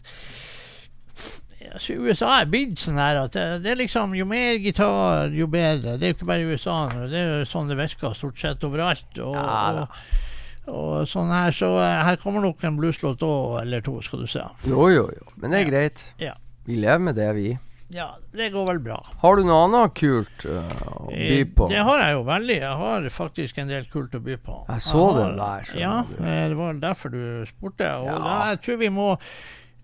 altså, 1.70 2.00
USA 2.02 2.32
er 2.40 2.50
blitt 2.50 2.82
sånn 2.82 2.98
her 2.98 3.20
at 3.28 3.36
det, 3.38 3.44
det 3.66 3.74
er 3.76 3.80
liksom 3.84 4.16
Jo 4.18 4.26
mer 4.30 4.58
gitar, 4.64 5.30
jo 5.36 5.46
bedre. 5.52 6.00
Det 6.02 6.08
er 6.08 6.14
jo 6.16 6.18
ikke 6.18 6.30
bare 6.32 6.46
i 6.48 6.56
USA 6.56 6.78
det 7.12 7.20
er 7.20 7.30
jo 7.44 7.50
sånn 7.52 7.70
det 7.70 7.78
virker 7.78 8.16
stort 8.18 8.42
sett 8.42 8.66
overalt. 8.66 9.06
Og, 9.22 9.38
Ja, 9.38 9.84
og, 9.84 10.74
og 10.74 11.06
sånn 11.12 11.30
her, 11.30 11.54
så 11.54 11.70
eh, 11.78 12.00
her 12.10 12.18
kommer 12.26 12.42
nok 12.42 12.66
en 12.66 12.82
blueslåt 12.82 13.22
òg, 13.22 13.60
eller 13.62 13.86
to, 13.86 14.00
skal 14.02 14.26
du 14.26 14.32
se. 14.34 14.42
Jo, 14.66 14.90
jo, 14.90 15.06
jo. 15.14 15.30
Men 15.38 15.54
det 15.54 15.62
er 15.62 15.70
greit. 15.70 16.08
Ja. 16.26 16.34
Vi 16.66 16.76
lever 16.82 17.00
med 17.00 17.16
det, 17.16 17.30
vi. 17.36 17.58
Ja, 17.94 18.08
det 18.34 18.48
går 18.52 18.66
vel 18.68 18.80
bra. 18.82 18.98
Har 19.22 19.36
du 19.38 19.44
noe 19.46 19.60
annet 19.68 19.94
kult 19.94 20.46
uh, 20.50 20.64
å 21.06 21.12
by 21.12 21.42
Eh, 21.42 21.44
på? 21.54 21.68
Det 21.70 21.84
har 21.86 22.00
jeg 22.02 22.16
jo 22.16 22.24
veldig. 22.26 22.56
Jeg 22.64 22.78
har 22.82 23.10
faktisk 23.14 23.60
en 23.62 23.68
del 23.70 23.86
kult 23.92 24.16
å 24.18 24.22
by 24.26 24.38
på. 24.42 24.56
Jeg 24.72 24.82
så 24.82 25.04
har- 25.12 25.20
den 25.22 25.38
der, 25.38 25.70
Ja, 25.80 26.02
du. 26.10 26.16
eh, 26.24 26.48
det 26.50 26.58
var 26.58 26.74
derfor 26.74 27.10
du 27.14 27.46
spurte. 27.46 27.86
Og 28.02 28.08
Ja. 28.10 28.18
da, 28.18 28.50
jeg 28.52 28.62
tror 28.62 28.78
vi 28.78 28.90
må 28.90 29.18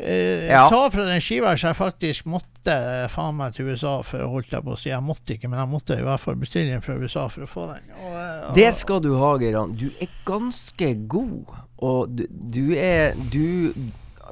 Uh, 0.02 0.48
Ja. 0.50 0.68
ta 0.68 0.90
fra 0.90 1.06
den 1.06 1.20
skiva 1.22 1.52
så 1.54 1.68
jeg 1.68 1.76
faktisk 1.78 2.24
måtte 2.26 3.08
faen 3.12 3.36
meg 3.38 3.54
til 3.54 3.68
USA 3.70 4.02
for 4.02 4.18
å 4.18 4.30
holde 4.32 4.48
jeg 4.50 4.64
på 4.64 4.72
å 4.74 4.78
si. 4.80 4.90
Jeg 4.90 5.00
måtte 5.00 5.36
ikke, 5.38 5.48
men 5.48 5.60
jeg 5.60 5.70
måtte 5.70 5.94
i 6.00 6.02
hvert 6.02 6.20
fall 6.20 6.34
bestille 6.42 6.72
den 6.72 6.82
fra 6.82 6.96
USA 6.96 7.28
for 7.28 7.42
å 7.44 7.48
få 7.48 7.68
den. 7.76 7.84
Og, 8.00 8.16
uh, 8.50 8.52
Det 8.56 8.74
skal 8.74 9.00
du 9.00 9.16
ha, 9.20 9.38
Geiran. 9.38 9.76
Du 9.78 9.92
er 10.02 10.08
ganske 10.26 11.08
god. 11.08 11.46
Og 11.84 12.16
du, 12.16 12.26
du 12.32 12.74
er 12.74 13.14
Du 13.30 13.76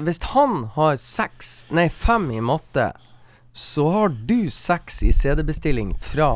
Hvis 0.06 0.20
han 0.34 0.66
har 0.76 0.96
seks, 1.02 1.66
nei 1.76 1.88
fem 1.90 2.30
i 2.32 2.40
matte, 2.42 2.92
så 3.54 3.88
har 3.92 4.10
du 4.30 4.50
seks 4.54 5.02
i 5.04 5.12
CD-bestilling 5.12 5.96
fra 6.00 6.30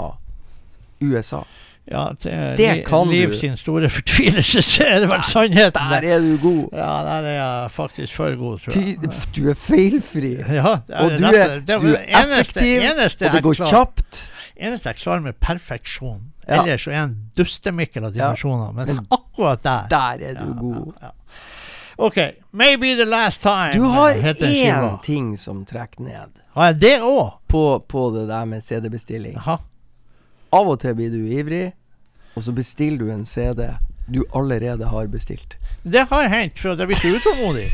USA. 1.01 1.43
ja, 1.86 2.14
Det 2.22 2.57
Li- 2.59 2.84
kan 2.88 3.09
Liv 3.09 3.32
du. 3.32 3.38
sin 3.38 3.57
store 3.57 3.89
fortvilelse, 3.89 4.84
er 4.88 4.99
det 5.03 5.09
vel 5.09 5.24
sannheten. 5.28 5.89
Der 5.91 6.07
er 6.16 6.20
du 6.24 6.38
god. 6.41 6.70
Ja, 6.74 6.91
der 7.07 7.28
er 7.28 7.36
jeg 7.36 7.72
faktisk 7.72 8.16
for 8.16 8.36
god, 8.39 8.59
tror 8.59 8.82
jeg. 8.82 8.97
du 9.36 9.49
er 9.49 9.53
feilfri. 9.59 10.34
Ja, 10.59 10.78
er 10.88 11.03
Og 11.03 11.18
du 11.20 11.26
er, 11.26 11.59
du 11.59 11.74
er 11.93 12.05
eneste- 12.05 12.39
effektiv, 12.39 12.82
eneste 12.91 13.26
og 13.28 13.34
det 13.38 13.43
går 13.43 13.53
kjapt. 13.68 14.30
eneste 14.55 14.89
jeg 14.89 14.95
klarer 15.03 15.20
med 15.28 15.34
perfeksjon. 15.43 16.22
Ja. 16.47 16.61
Ellers 16.64 16.82
så 16.84 16.91
er 16.91 16.95
jeg 16.97 17.03
en 17.09 17.18
dustemikkel 17.39 18.03
av 18.03 18.11
dimensjoner. 18.16 18.72
Men, 18.76 18.88
Men 18.88 19.05
akkurat 19.16 19.61
der 19.64 19.86
Der 19.89 20.24
er 20.28 20.34
du 20.39 20.47
Ja, 20.47 20.59
god. 20.59 20.93
OK. 21.97 22.17
Maybe 22.51 22.95
the 22.95 23.05
last 23.05 23.41
time. 23.41 23.73
Du 23.73 23.81
har 23.81 24.13
heter 24.13 24.47
skiva. 24.47 24.89
én 24.89 25.01
ting 25.03 25.37
som 25.37 25.65
trekker 25.65 26.01
ned 26.01 26.39
Har 26.53 26.65
jeg 26.65 26.79
det 26.79 26.99
òg? 27.01 27.31
på, 27.47 27.79
på 27.87 28.09
det 28.15 28.27
der 28.27 28.45
med 28.45 28.63
CD-bestilling. 28.63 29.37
Av 30.53 30.69
og 30.69 30.79
til 30.79 30.95
blir 30.95 31.09
du 31.09 31.25
ivrig, 31.25 31.73
og 32.35 32.43
så 32.43 32.51
bestiller 32.53 32.97
du 32.97 33.11
en 33.13 33.25
CD 33.25 33.69
du 34.07 34.23
allerede 34.33 34.85
har 34.85 35.07
bestilt. 35.07 35.55
Det 35.83 36.07
har 36.09 36.27
hendt, 36.27 36.59
for 36.59 36.73
at 36.73 36.79
jeg 36.79 36.87
blir 36.87 36.97
så 36.99 37.07
utålmodig. 37.07 37.67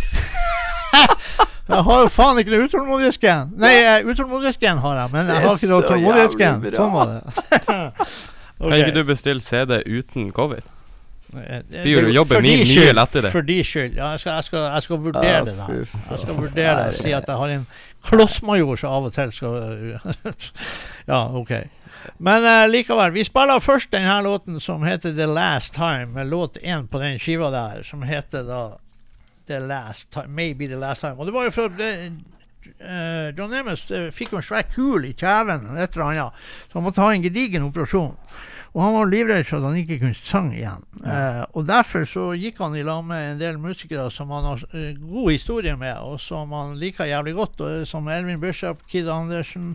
jeg 1.70 1.84
har 1.84 2.02
jo 2.02 2.10
faen 2.14 2.40
ikke 2.42 2.54
noe 2.54 2.68
utålmodighetsgen. 2.68 3.54
Nei, 3.60 3.74
eh, 3.82 4.06
utålmodighetsgen 4.06 4.78
har 4.84 5.00
jeg, 5.02 5.12
men 5.16 5.32
jeg 5.34 5.46
har 5.46 5.56
ikke 5.56 5.72
noe 5.72 5.88
tålmodighetsgen. 5.88 6.68
Sånn 6.76 6.94
var 6.94 7.14
det. 7.14 7.22
Kan 8.60 8.76
ikke 8.76 8.96
du 9.00 9.04
bestille 9.08 9.42
CD 9.42 9.80
uten 9.88 10.32
cover? 10.36 10.62
Eh, 11.34 11.62
Blir 11.70 12.08
jo 12.08 12.14
jobben 12.14 12.42
min 12.42 12.64
mye 12.66 12.94
lettere. 12.94 13.30
For 13.32 13.46
de 13.46 13.60
skyld. 13.64 13.98
Ja, 13.98 14.14
jeg 14.16 14.24
skal, 14.24 14.32
jeg 14.40 14.44
skal, 14.44 14.64
jeg 14.74 14.86
skal 14.88 15.02
vurdere 15.04 15.34
Ja, 15.34 15.44
det 15.46 15.58
der. 15.58 15.76
Jeg 16.10 16.20
skal 16.24 16.40
vurdere 16.40 16.88
det 16.88 16.96
si 16.98 17.12
at 17.14 17.28
jeg 17.28 17.42
har 17.42 17.54
en 17.58 17.68
klossmajor 18.10 18.80
som 18.80 18.96
av 18.96 19.10
og 19.10 19.14
til 19.14 19.34
skal 19.36 20.00
Ja, 21.12 21.22
OK. 21.38 21.52
Men 22.18 22.46
uh, 22.48 22.66
likevel. 22.72 23.14
Vi 23.14 23.24
spiller 23.28 23.60
først 23.60 23.92
denne 23.94 24.22
låten 24.26 24.60
som 24.64 24.84
heter 24.88 25.14
The 25.14 25.28
Last 25.30 25.76
Time, 25.76 26.24
låt 26.24 26.58
én 26.64 26.88
på 26.88 27.00
den 27.00 27.20
skiva 27.20 27.52
der, 27.54 27.84
som 27.84 28.02
heter 28.08 28.48
da 28.48 28.64
The 29.48 29.60
Last 29.60 30.12
Time. 30.14 30.28
Maybe 30.28 30.68
The 30.68 30.80
Last 30.80 31.02
Time. 31.02 31.20
Og 31.20 31.26
det 31.26 31.34
var 31.36 31.50
jo 31.50 31.52
for 31.52 31.74
det, 31.78 31.92
eh, 32.80 33.30
John 33.38 33.54
Amos 33.54 33.86
uh, 33.92 34.08
fikk 34.16 34.34
jo 34.34 34.42
en 34.42 34.48
svær 34.48 34.70
kul 34.74 35.06
i 35.06 35.14
kjeven 35.14 35.68
eller 35.70 35.84
et 35.84 35.98
eller 35.98 36.06
annet, 36.06 36.48
så 36.70 36.80
han 36.80 36.88
måtte 36.88 37.04
ha 37.04 37.12
en 37.14 37.26
gedigen 37.26 37.68
operasjon. 37.68 38.16
Og 38.76 38.82
han 38.84 38.94
var 38.94 39.10
livredd 39.10 39.48
for 39.48 39.58
at 39.58 39.70
han 39.70 39.80
ikke 39.80 39.98
kunne 40.02 40.18
sang 40.18 40.52
igjen. 40.54 40.84
Eh, 41.02 41.42
og 41.58 41.66
derfor 41.70 42.06
så 42.10 42.28
gikk 42.38 42.62
han 42.62 42.78
i 42.78 42.86
lag 42.86 43.02
med 43.06 43.32
en 43.32 43.42
del 43.42 43.58
musikere 43.62 44.10
som 44.14 44.30
han 44.36 44.46
har 44.46 44.64
eh, 44.78 44.94
god 45.00 45.32
historie 45.34 45.74
med, 45.80 45.98
og 46.06 46.20
som 46.22 46.54
han 46.54 46.76
liker 46.82 47.10
jævlig 47.10 47.34
godt, 47.40 47.64
og, 47.66 47.88
som 47.90 48.10
Elvin 48.14 48.42
Bishop, 48.42 48.84
Kid 48.92 49.10
Andersen 49.10 49.74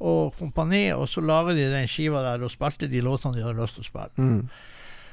og 0.00 0.32
kompani. 0.38 0.86
Og 0.96 1.08
så 1.12 1.20
lager 1.24 1.58
de 1.58 1.68
den 1.74 1.90
skiva 1.90 2.24
der 2.24 2.46
og 2.46 2.54
spilte 2.54 2.88
de 2.88 3.04
låtene 3.04 3.36
de 3.36 3.44
hadde 3.44 3.60
lyst 3.60 3.76
til 3.76 3.84
å 3.84 3.90
spille. 3.90 4.12
Mm. 4.16 4.46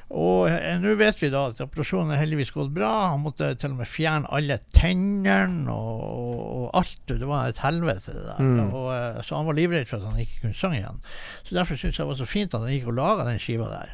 Og 0.09 0.47
eh, 0.49 0.79
nå 0.81 0.95
vet 0.97 1.19
vi 1.21 1.29
da 1.29 1.43
at 1.51 1.59
operasjonen 1.61 2.15
er 2.15 2.21
heldigvis 2.23 2.51
gått 2.55 2.71
bra. 2.73 2.89
Han 3.11 3.21
måtte 3.21 3.51
til 3.61 3.75
og 3.75 3.81
med 3.83 3.89
fjerne 3.89 4.29
alle 4.33 4.57
tennene 4.73 5.69
og, 5.69 5.99
og, 6.39 6.63
alt. 6.79 7.03
Det 7.11 7.29
var 7.29 7.51
et 7.51 7.61
helvete, 7.61 8.15
det 8.15 8.25
der. 8.25 8.41
Mm. 8.41 8.71
Og, 8.73 8.87
eh, 8.95 9.19
så 9.25 9.37
han 9.37 9.49
var 9.49 9.59
livredd 9.59 9.89
for 9.89 10.01
at 10.01 10.09
han 10.09 10.23
ikke 10.23 10.41
kunne 10.45 10.57
synge 10.57 10.81
igjen. 10.81 11.03
Så 11.43 11.59
derfor 11.59 11.77
syns 11.77 11.93
jeg 11.93 12.03
det 12.03 12.09
var 12.13 12.21
så 12.23 12.29
fint 12.29 12.57
at 12.57 12.65
han 12.65 12.73
gikk 12.73 12.89
og 12.89 12.97
laga 12.97 13.27
den 13.29 13.43
skiva 13.43 13.69
der. 13.69 13.93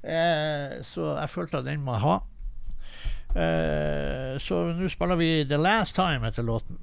Eh, 0.00 0.76
så 0.84 1.14
jeg 1.16 1.32
følte 1.32 1.62
at 1.62 1.70
den 1.70 1.86
må 1.86 1.96
jeg 1.96 2.04
ha. 2.04 2.20
Eh, 3.40 4.36
så 4.44 4.64
nå 4.76 4.92
spiller 4.92 5.20
vi 5.20 5.32
The 5.48 5.60
Last 5.60 5.96
Time 5.96 6.28
etter 6.28 6.44
låten. 6.44 6.76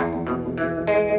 Oh, 0.00 1.09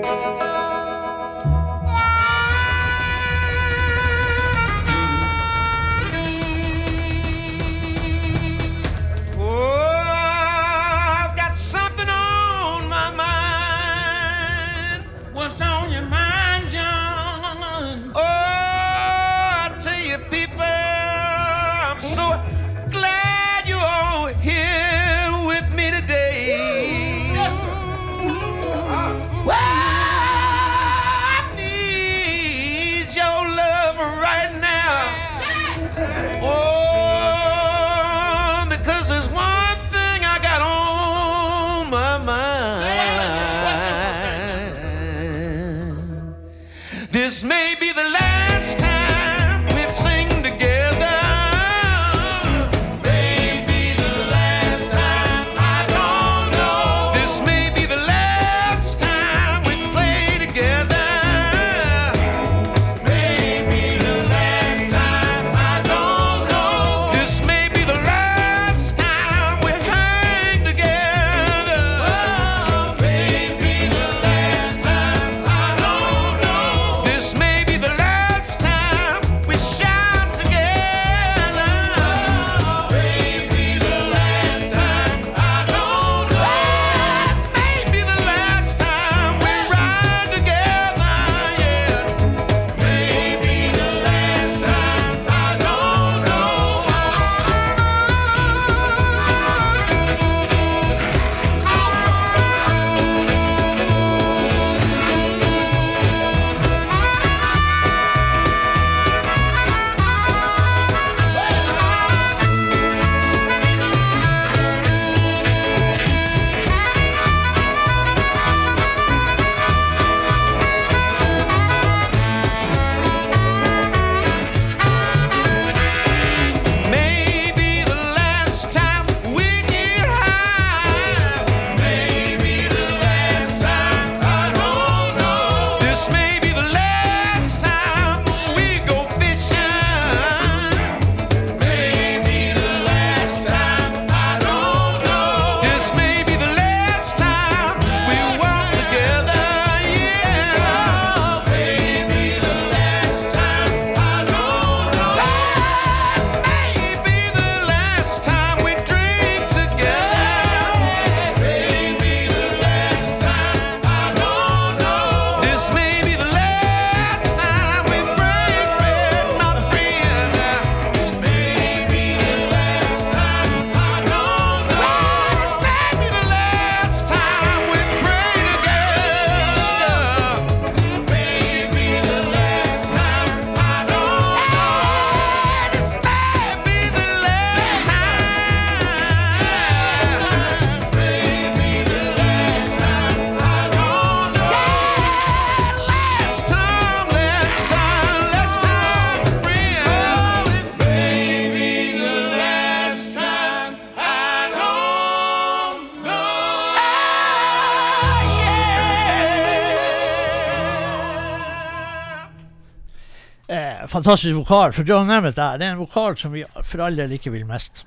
fantastisk 214.04 214.36
vokal 214.36 214.74
For 214.74 214.84
John 214.88 215.08
Nemeth 215.08 215.36
der. 215.38 215.58
Det 215.58 215.68
er 215.68 215.72
en 215.76 215.82
vokal 215.86 216.18
som 216.18 216.32
vi 216.34 216.44
for 216.64 216.82
all 216.86 216.96
del 216.98 217.12
ikke 217.18 217.32
vil 217.32 217.46
mest. 217.50 217.86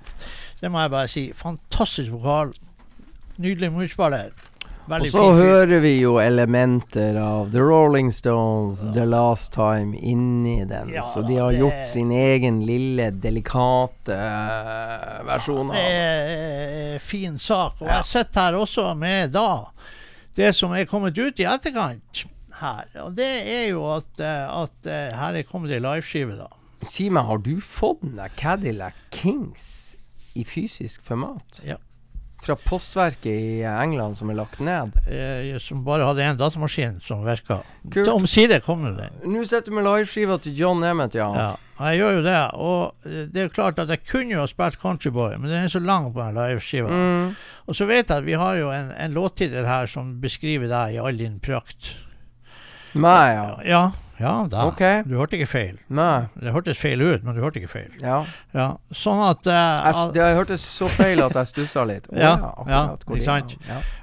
Det 0.61 0.71
må 0.71 0.81
jeg 0.81 0.91
bare 0.91 1.09
si. 1.09 1.33
Fantastisk 1.37 2.11
vokal. 2.15 2.53
Nydelig 3.39 3.73
munnspiller. 3.75 4.31
Og 4.85 5.07
så 5.09 5.23
hører 5.33 5.81
vi 5.81 5.95
jo 6.03 6.19
elementer 6.21 7.17
av 7.17 7.49
The 7.55 7.63
Rolling 7.65 8.11
Stones, 8.13 8.83
The 8.93 9.07
Last 9.09 9.55
Time, 9.55 9.97
inni 9.97 10.59
den. 10.69 10.91
Ja 10.93 11.01
så 11.09 11.23
de 11.25 11.39
har 11.41 11.53
det- 11.53 11.59
gjort 11.63 11.89
sin 11.89 12.11
egen 12.13 12.59
lille, 12.67 13.11
delikate 13.11 14.13
eh, 14.13 15.25
versjon 15.25 15.71
av 15.71 15.75
Det 15.75 15.83
det. 15.83 15.89
er 15.89 16.95
en 16.95 17.01
fin 17.01 17.39
sak. 17.39 17.81
Og 17.81 17.89
Ja. 17.89 17.95
jeg 17.97 18.05
sitter 18.05 18.41
her 18.41 18.53
også 18.61 18.95
med 18.97 19.33
da 19.33 19.65
det 20.37 20.55
som 20.55 20.73
er 20.73 20.85
kommet 20.85 21.17
ut 21.19 21.41
i 21.41 21.45
etterkant 21.45 22.27
her. 22.61 22.91
Og 23.05 23.15
det 23.19 23.31
er 23.55 23.65
jo 23.73 23.87
at, 23.95 24.11
eh, 24.21 24.45
at 24.63 24.91
eh, 24.91 25.17
her 25.19 25.41
er 25.41 25.49
kommet 25.49 25.75
ei 25.75 25.83
liveskive, 25.83 26.37
da. 26.39 26.51
Si 26.85 27.09
meg, 27.13 27.27
har 27.29 27.41
du 27.41 27.57
fått 27.65 28.03
den 28.05 28.19
der 28.19 28.33
Cadillac 28.37 28.97
Kings 29.15 29.97
i 30.37 30.45
fysisk 30.45 31.05
format? 31.07 31.63
Ja. 31.65 31.79
Fra 32.45 32.59
postverket 32.61 33.31
i 33.33 33.63
England 33.65 34.19
som 34.19 34.29
er 34.29 34.37
lagt 34.37 34.59
ned? 34.61 34.99
Eh, 35.09 35.55
som 35.65 35.81
bare 35.87 36.05
hadde 36.05 36.27
én 36.27 36.37
datamaskin 36.37 36.99
som 37.05 37.23
virka. 37.25 37.63
Omsider 38.13 38.61
kom 38.61 38.85
det 38.85 38.99
den. 38.99 39.17
Nå 39.33 39.47
sitter 39.49 39.73
du 39.73 39.79
med 39.79 39.87
liveskiva 39.87 40.37
til 40.45 40.59
John 40.59 40.85
Emmett, 40.85 41.17
ja. 41.17 41.31
Ja, 41.33 41.49
jeg 41.79 42.03
gjør 42.03 42.19
jo 42.19 42.23
det. 42.27 42.43
Og 42.61 43.09
eh, 43.09 43.25
det 43.33 43.41
er 43.41 43.49
jo 43.49 43.57
klart 43.57 43.81
at 43.81 43.95
jeg 43.95 44.05
kunne 44.11 44.37
jo 44.37 44.43
ha 44.43 44.49
spilt 44.51 44.77
Countryboy, 44.83 45.39
men 45.39 45.49
den 45.49 45.65
er 45.65 45.73
så 45.73 45.81
lang 45.81 46.13
på 46.13 46.21
den 46.21 46.37
liveskiva. 46.37 46.93
Mm. 46.93 47.33
Og 47.65 47.81
så 47.81 47.89
vet 47.89 48.13
jeg 48.13 48.19
at 48.19 48.29
vi 48.29 48.37
har 48.37 48.61
jo 48.61 48.69
en, 48.77 48.93
en 48.93 49.17
låttittel 49.17 49.65
her 49.65 49.89
som 49.89 50.19
beskriver 50.21 50.69
deg 50.69 50.99
i 50.99 51.01
all 51.01 51.17
din 51.17 51.41
prakt. 51.41 51.95
Meg, 52.95 53.67
ja. 53.67 53.93
Ja, 54.21 54.47
da. 54.51 54.67
Okay. 54.71 55.03
Du 55.09 55.17
hørte 55.19 55.35
ikke 55.39 55.49
feil. 55.51 55.79
Nei. 55.91 56.27
Det 56.39 56.53
hørtes 56.55 56.79
feil 56.79 57.01
ut, 57.03 57.25
men 57.27 57.35
du 57.35 57.41
hørte 57.43 57.59
ikke 57.59 57.71
feil. 57.73 57.91
Ja. 58.01 58.21
Ja, 58.55 58.67
sånn 58.95 59.19
at 59.27 59.47
uh, 59.51 59.55
Jeg, 59.89 60.13
det 60.15 60.29
hørtes 60.39 60.63
så 60.63 60.87
feil 60.93 61.19
at 61.25 61.35
jeg 61.35 61.51
stussa 61.51 61.83
litt. 61.89 62.07
Oh, 62.13 62.19
Ja, 62.25 62.35
ja, 62.71 62.83
ikke 62.95 63.19
ja, 63.19 63.25
sant? 63.27 63.57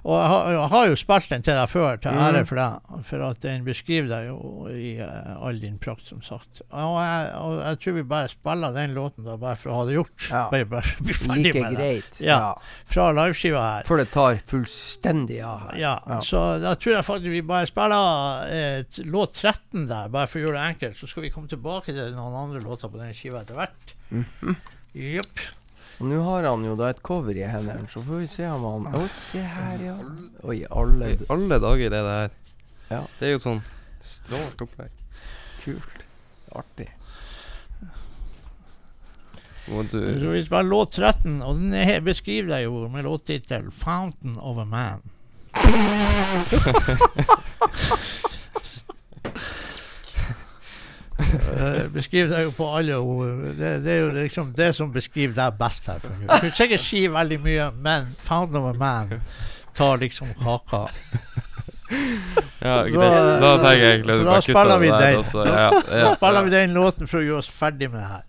Og 0.03 0.17
jeg 0.17 0.27
har, 0.33 0.49
jeg 0.51 0.67
har 0.73 0.87
jo 0.91 0.97
spilt 0.99 1.29
den 1.31 1.45
til 1.47 1.55
deg 1.55 1.69
før, 1.71 1.95
til 2.03 2.11
Mm. 2.11 2.19
ære 2.27 2.41
for 2.49 2.59
deg. 2.59 2.97
For 3.07 3.23
at 3.29 3.39
den 3.45 3.63
beskriver 3.63 4.09
deg 4.11 4.27
jo 4.27 4.67
i 4.73 4.91
uh, 4.99 5.37
all 5.47 5.61
din 5.63 5.77
prakt, 5.81 6.03
som 6.11 6.19
sagt. 6.25 6.59
Og 6.69 6.97
jeg, 6.99 7.31
og 7.39 7.55
jeg 7.61 7.79
tror 7.85 7.95
vi 8.01 8.03
bare 8.11 8.27
spiller 8.33 8.75
den 8.75 8.93
låten 8.97 9.23
da, 9.29 9.37
bare 9.39 9.55
for 9.61 9.71
å 9.71 9.79
ha 9.79 9.85
det 9.87 9.95
gjort. 9.95 10.27
Ja. 10.27 10.43
Bare, 10.51 10.67
bare 10.75 10.95
bli 11.07 11.15
ferdig 11.15 11.53
Like 11.55 11.63
med 11.63 11.79
det. 11.79 11.93
Ja. 12.27 12.41
Fra 12.91 13.07
liveskiva 13.15 13.63
her. 13.63 13.87
Før 13.87 14.03
det 14.03 14.09
tar 14.11 14.41
fullstendig 14.51 15.39
av 15.45 15.63
her. 15.69 15.79
Ja, 15.79 15.95
Ja. 16.07 16.19
så 16.25 16.43
da 16.61 16.75
tror 16.75 16.97
jeg 16.97 17.05
faktisk 17.07 17.31
vi 17.31 17.41
bare 17.47 17.69
spiller 17.71 18.51
uh, 18.51 19.01
låt 19.15 19.39
13 19.39 19.87
der, 19.87 20.10
bare 20.11 20.27
for 20.29 20.39
å 20.39 20.43
gjøre 20.45 20.59
det 20.59 20.67
enkelt. 20.75 20.95
Så 20.99 21.05
skal 21.09 21.23
vi 21.25 21.31
komme 21.33 21.49
tilbake 21.51 21.89
til 21.95 22.13
noen 22.15 22.35
andre 22.43 22.59
låter 22.63 22.87
på 22.91 22.97
den 23.01 23.15
skiva 23.17 23.41
etter 23.41 23.55
hvert. 23.59 23.85
Mhm. 24.11 24.55
Jepp. 24.93 25.35
Og 26.01 26.07
nå 26.09 26.17
har 26.25 26.47
han 26.49 26.63
jo 26.65 26.71
da 26.79 26.87
et 26.89 27.01
cover 27.05 27.37
i 27.37 27.43
hendene, 27.45 27.85
så 27.91 28.01
får 28.01 28.23
vi 28.23 28.27
se 28.31 28.47
om 28.49 28.63
han 28.65 28.87
Å, 28.97 29.03
se 29.13 29.41
her, 29.45 29.83
ja. 29.85 29.93
Oi, 30.49 30.63
alle 30.65 31.11
I 31.13 31.17
alle 31.29 31.59
dager, 31.61 31.93
det 31.93 32.01
der. 32.07 32.31
Ja. 32.89 33.03
Det 33.19 33.27
er 33.27 33.31
jo 33.35 33.43
sånn 33.43 33.61
strålt 34.01 34.63
opplegg. 34.65 34.89
Kult. 35.61 36.01
Artig. 36.57 36.89
Du 39.71 39.87
Så 39.93 40.31
vi 40.33 40.41
spiller 40.43 40.67
låt 40.67 40.97
13, 40.97 41.37
og 41.45 41.61
den 41.61 41.71
er, 41.77 42.01
beskriver 42.03 42.49
deg 42.49 42.63
jo 42.65 42.89
med 42.91 43.05
låttittel 43.05 43.69
'Fountain 43.71 44.35
of 44.41 44.57
a 44.57 44.65
Man'. 44.65 45.05
Eh, 51.21 51.87
beskriver 51.93 52.31
deg 52.35 52.43
jo 52.47 52.51
på 52.57 52.67
alle 52.77 52.95
ord. 52.97 53.27
Det, 53.59 53.71
det 53.85 53.91
er 53.93 53.99
jo 54.01 54.09
liksom 54.15 54.53
det 54.57 54.71
som 54.75 54.91
beskriver 54.93 55.33
deg 55.37 55.57
best 55.59 55.87
her. 55.87 55.99
for. 56.01 56.09
Du 56.21 56.27
kan 56.27 56.51
sikkert 56.57 56.81
si 56.83 57.03
veldig 57.11 57.39
mye, 57.43 57.69
men 57.77 58.15
Found 58.29 58.55
of 58.55 58.65
a 58.71 58.73
Man' 58.79 59.21
tar 59.77 59.97
liksom 60.01 60.33
kaka. 60.41 60.87
Ja, 62.61 62.85
greit. 62.87 63.41
Da 63.41 63.49
tenker 63.59 63.81
jeg 63.83 63.95
egentlig 63.97 64.15
da 64.23 64.35
spiller 64.41 64.77
vi 64.79 64.87
den. 64.87 65.15
Også. 65.19 65.41
Ja, 65.43 65.63
Ja, 65.75 66.03
Da 66.05 66.13
spiller 66.15 66.39
ja. 66.39 66.41
vi 66.45 66.51
den 66.53 66.73
låten 66.77 67.07
for 67.11 67.19
å 67.19 67.23
gjøre 67.25 67.41
oss 67.43 67.49
ferdig 67.51 67.89
med 67.91 67.99
det 67.99 68.07
her. 68.07 68.23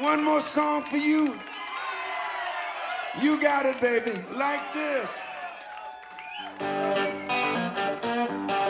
One 0.00 0.24
more 0.24 0.40
song 0.40 0.82
for 0.82 0.96
you. 0.96 1.38
You 3.22 3.40
got 3.40 3.66
it, 3.66 3.80
baby, 3.80 4.12
like 4.34 4.72
this. 4.72 5.10
Thank 6.62 8.50
you. 8.50 8.61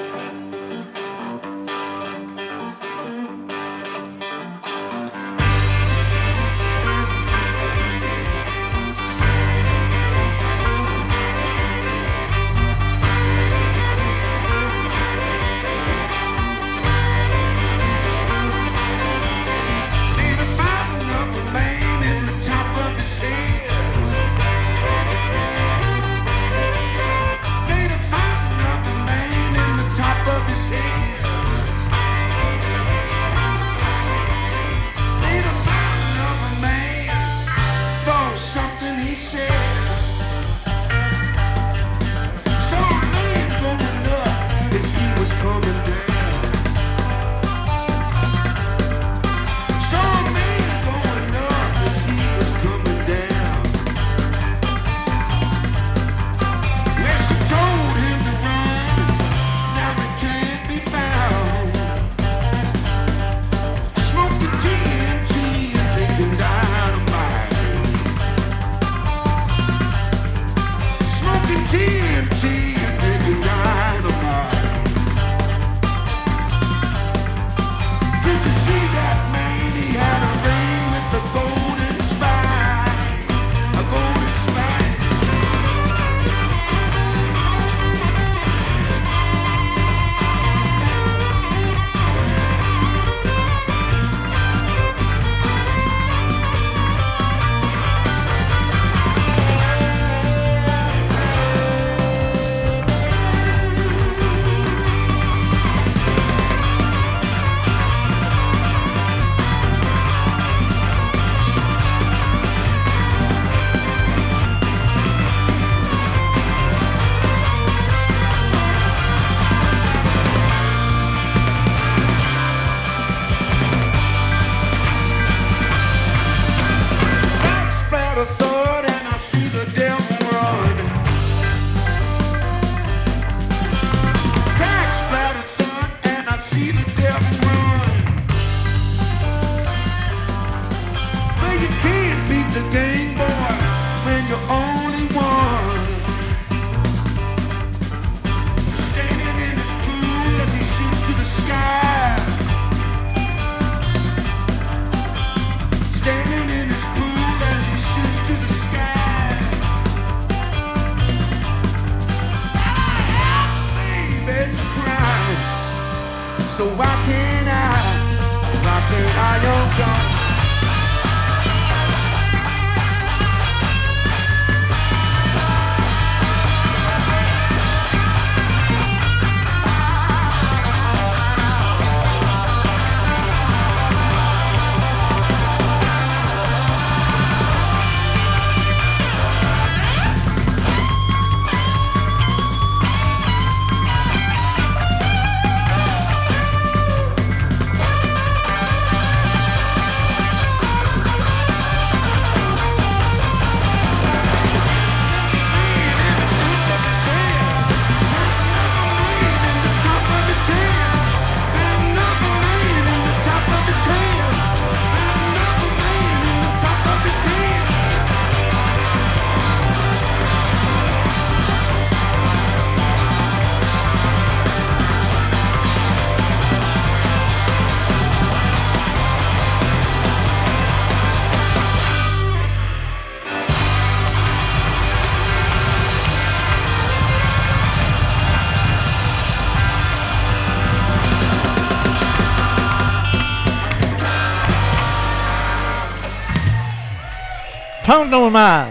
Found 247.86 248.10
no 248.10 248.30
man. 248.30 248.68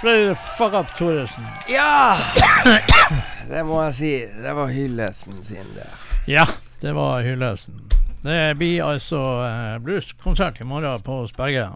Flere 0.00 0.34
fuck 0.34 0.72
up 0.74 0.86
Thoresen. 0.96 1.44
Ja! 1.68 2.16
Det 3.48 3.64
må 3.68 3.82
jeg 3.84 3.94
si. 3.94 4.12
Det 4.42 4.54
var 4.56 4.70
hyllesten 4.72 5.42
sin, 5.44 5.66
det. 5.76 5.86
Ja, 6.26 6.46
det 6.80 6.94
var 6.96 7.20
hyllesten. 7.22 7.76
Det 8.22 8.54
blir 8.56 8.84
altså 8.86 9.20
eh, 9.44 9.78
blueskonsert 9.84 10.60
i 10.60 10.64
morgen 10.64 11.02
på 11.02 11.18
hos 11.20 11.34
begge. 11.36 11.68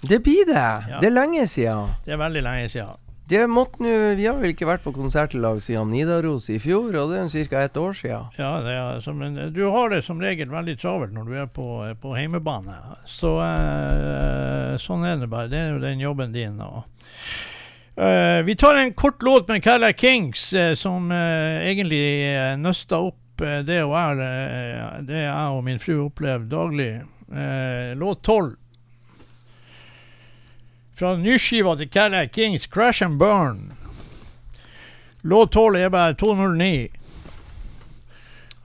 Det 0.00 0.20
blir 0.22 0.46
det. 0.46 0.66
Ja. 0.90 1.00
Det 1.00 1.08
er 1.10 1.16
lenge 1.16 1.46
siden. 1.50 1.90
Det 2.04 2.14
er 2.14 2.20
veldig 2.22 2.42
lenge 2.46 2.68
siden. 2.68 3.00
Det 3.28 3.46
måtte 3.48 3.80
nå 3.80 3.92
Vi 4.18 4.26
har 4.26 4.36
vel 4.36 4.52
ikke 4.52 4.68
vært 4.68 4.84
på 4.84 4.92
konsert 4.92 5.32
i 5.32 5.40
lag 5.40 5.62
siden 5.64 5.94
Nidaros 5.94 6.50
i 6.52 6.58
fjor, 6.60 6.90
og 7.00 7.14
det 7.14 7.22
er 7.22 7.48
ca. 7.48 7.62
ett 7.64 7.80
år 7.80 7.96
siden. 7.96 8.28
Ja, 8.36 8.50
er, 8.60 9.00
eh, 9.00 9.48
du 9.54 9.64
har 9.72 9.90
det 9.90 10.02
som 10.04 10.20
regel 10.20 10.52
veldig 10.52 10.76
travelt 10.80 11.16
når 11.16 11.30
du 11.30 11.34
er 11.40 11.48
på, 11.48 11.68
eh, 11.88 11.96
på 11.96 12.12
heimebane. 12.18 12.76
Så 13.08 13.38
eh, 13.40 14.76
sånn 14.82 15.08
er 15.08 15.24
det 15.24 15.32
bare. 15.32 15.48
Det 15.48 15.58
er 15.62 15.72
jo 15.72 15.82
den 15.82 16.04
jobben 16.04 16.36
din. 16.36 16.60
Og, 16.60 16.84
Eh, 17.96 18.42
vi 18.42 18.56
tar 18.56 18.74
en 18.74 18.92
kort 18.92 19.22
låt 19.22 19.48
med 19.48 19.62
Calla 19.62 19.92
Kings, 19.92 20.52
eh, 20.52 20.74
som 20.74 21.12
eh, 21.12 21.62
egentlig 21.70 22.26
uh, 22.36 22.56
nøsta 22.58 22.98
opp 22.98 23.40
eh, 23.40 23.60
det, 23.62 23.76
er, 23.86 24.22
eh, 24.24 24.96
det 25.06 25.20
jeg 25.20 25.52
og 25.54 25.62
min 25.62 25.78
fru 25.78 26.00
opplever 26.08 26.48
daglig. 26.50 26.90
Eh, 27.30 27.94
låt 27.94 28.22
12. 28.26 28.56
Fra 30.94 31.16
nyskiva 31.16 31.76
til 31.76 31.88
Calla 31.90 32.26
Kings, 32.26 32.66
'Crash 32.66 33.02
and 33.04 33.20
Burn'. 33.20 33.72
Låt 35.24 35.52
12 35.52 35.76
er 35.76 35.88
bare 35.88 36.14
209. 36.14 36.88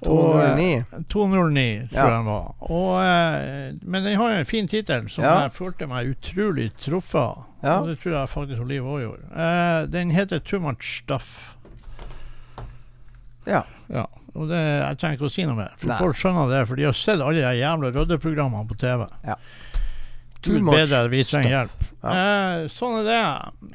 Og, 0.02 0.36
eh, 0.40 0.56
209. 0.56 0.84
209, 1.10 1.88
tror 1.90 2.00
Ja. 2.00 2.06
jeg 2.08 2.18
den 2.18 2.26
var. 2.26 2.56
Og, 2.60 3.02
eh, 3.04 3.74
men 3.82 4.04
den 4.04 4.16
har 4.16 4.30
jo 4.32 4.38
en 4.40 4.46
fin 4.46 4.68
tittel 4.68 5.10
som 5.10 5.24
Ja. 5.24 5.40
jeg 5.42 5.52
følte 5.54 5.88
meg 5.88 6.08
utrolig 6.16 6.72
truffet. 6.80 7.38
Ja. 7.64 7.80
Og 7.82 7.88
det 7.88 8.00
tror 8.00 8.12
jeg 8.20 8.30
faktisk 8.30 8.68
Liv 8.68 8.84
òg 8.84 9.02
gjorde. 9.02 9.24
Eh, 9.36 9.86
den 9.92 10.12
heter 10.12 10.40
'Too 10.40 10.60
Much 10.60 11.04
Stuff'. 11.04 11.56
Ja. 13.48 13.62
Ja, 13.90 14.06
og 14.36 14.48
det, 14.50 14.56
Jeg 14.58 14.98
trenger 14.98 15.18
ikke 15.18 15.26
å 15.26 15.32
si 15.32 15.44
noe 15.44 15.56
mer, 15.56 15.72
for 15.78 15.96
folk 15.98 16.16
skjønner 16.16 16.50
det. 16.50 16.68
For 16.68 16.76
de 16.76 16.84
har 16.84 16.94
sett 16.94 17.20
alle 17.20 17.42
de 17.42 17.60
jævla 17.60 17.92
røddeprogrammene 17.92 18.68
på 18.68 18.78
TV. 18.78 19.06
Too 20.42 20.60
much 20.64 20.76
bedre, 20.76 21.08
vi 21.12 21.24
trenger 21.28 21.50
hjelp. 21.50 21.88
Eh, 22.00 22.68
sånn 22.72 23.02
er 23.02 23.08
det. 23.10 23.24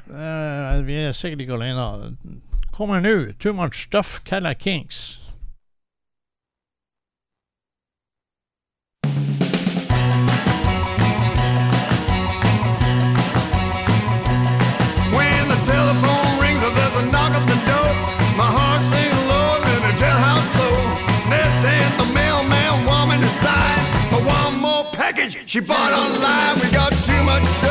Eh, 0.09 0.79
vi 0.87 0.95
er 1.05 1.13
sikkert 1.13 1.43
ikke 1.45 1.59
alene. 1.59 2.15
Kommer 2.73 3.01
nå. 3.01 3.33
'Too 3.37 3.53
Much 3.53 3.85
Stuff', 3.87 4.23
Calla 4.25 4.53
Kings. 4.53 5.19
She 25.45 25.59
bought 25.59 25.93
online. 25.93 26.59
We 26.59 26.71
got 26.71 26.91
too 27.05 27.23
much 27.23 27.43
stuff. 27.45 27.64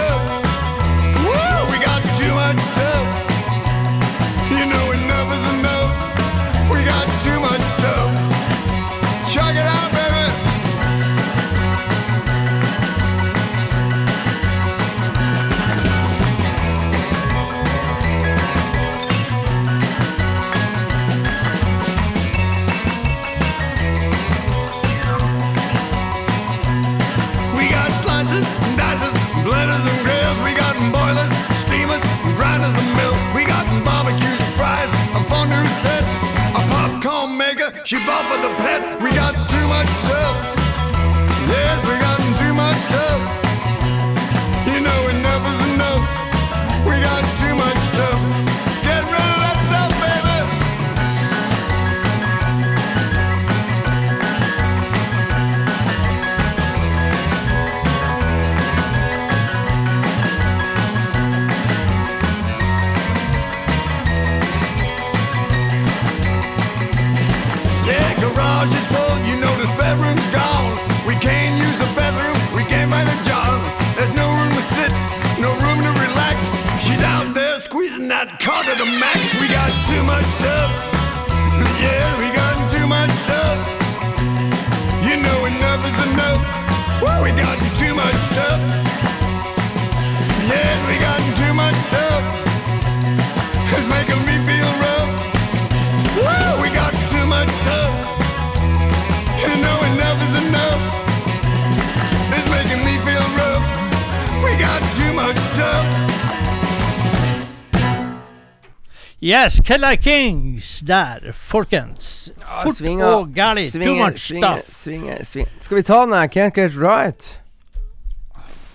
Yes, 109.25 109.61
Kella 109.65 109.97
Kings 109.97 110.81
der, 110.81 111.33
folkens. 111.33 112.33
Fort 112.63 112.77
svinger, 112.77 113.07
og 113.07 113.29
gærlig. 113.35 113.73
Too 113.73 113.95
much 113.95 114.19
svinger, 114.19 114.59
stuff. 114.59 114.75
Svinger, 114.75 115.25
svinger. 115.25 115.51
Skal 115.61 115.77
vi 115.77 115.83
ta 115.83 116.01
den 116.01 116.13
her 116.13 116.27
Can't 116.29 116.53
Get 116.55 116.73
Right? 116.77 117.41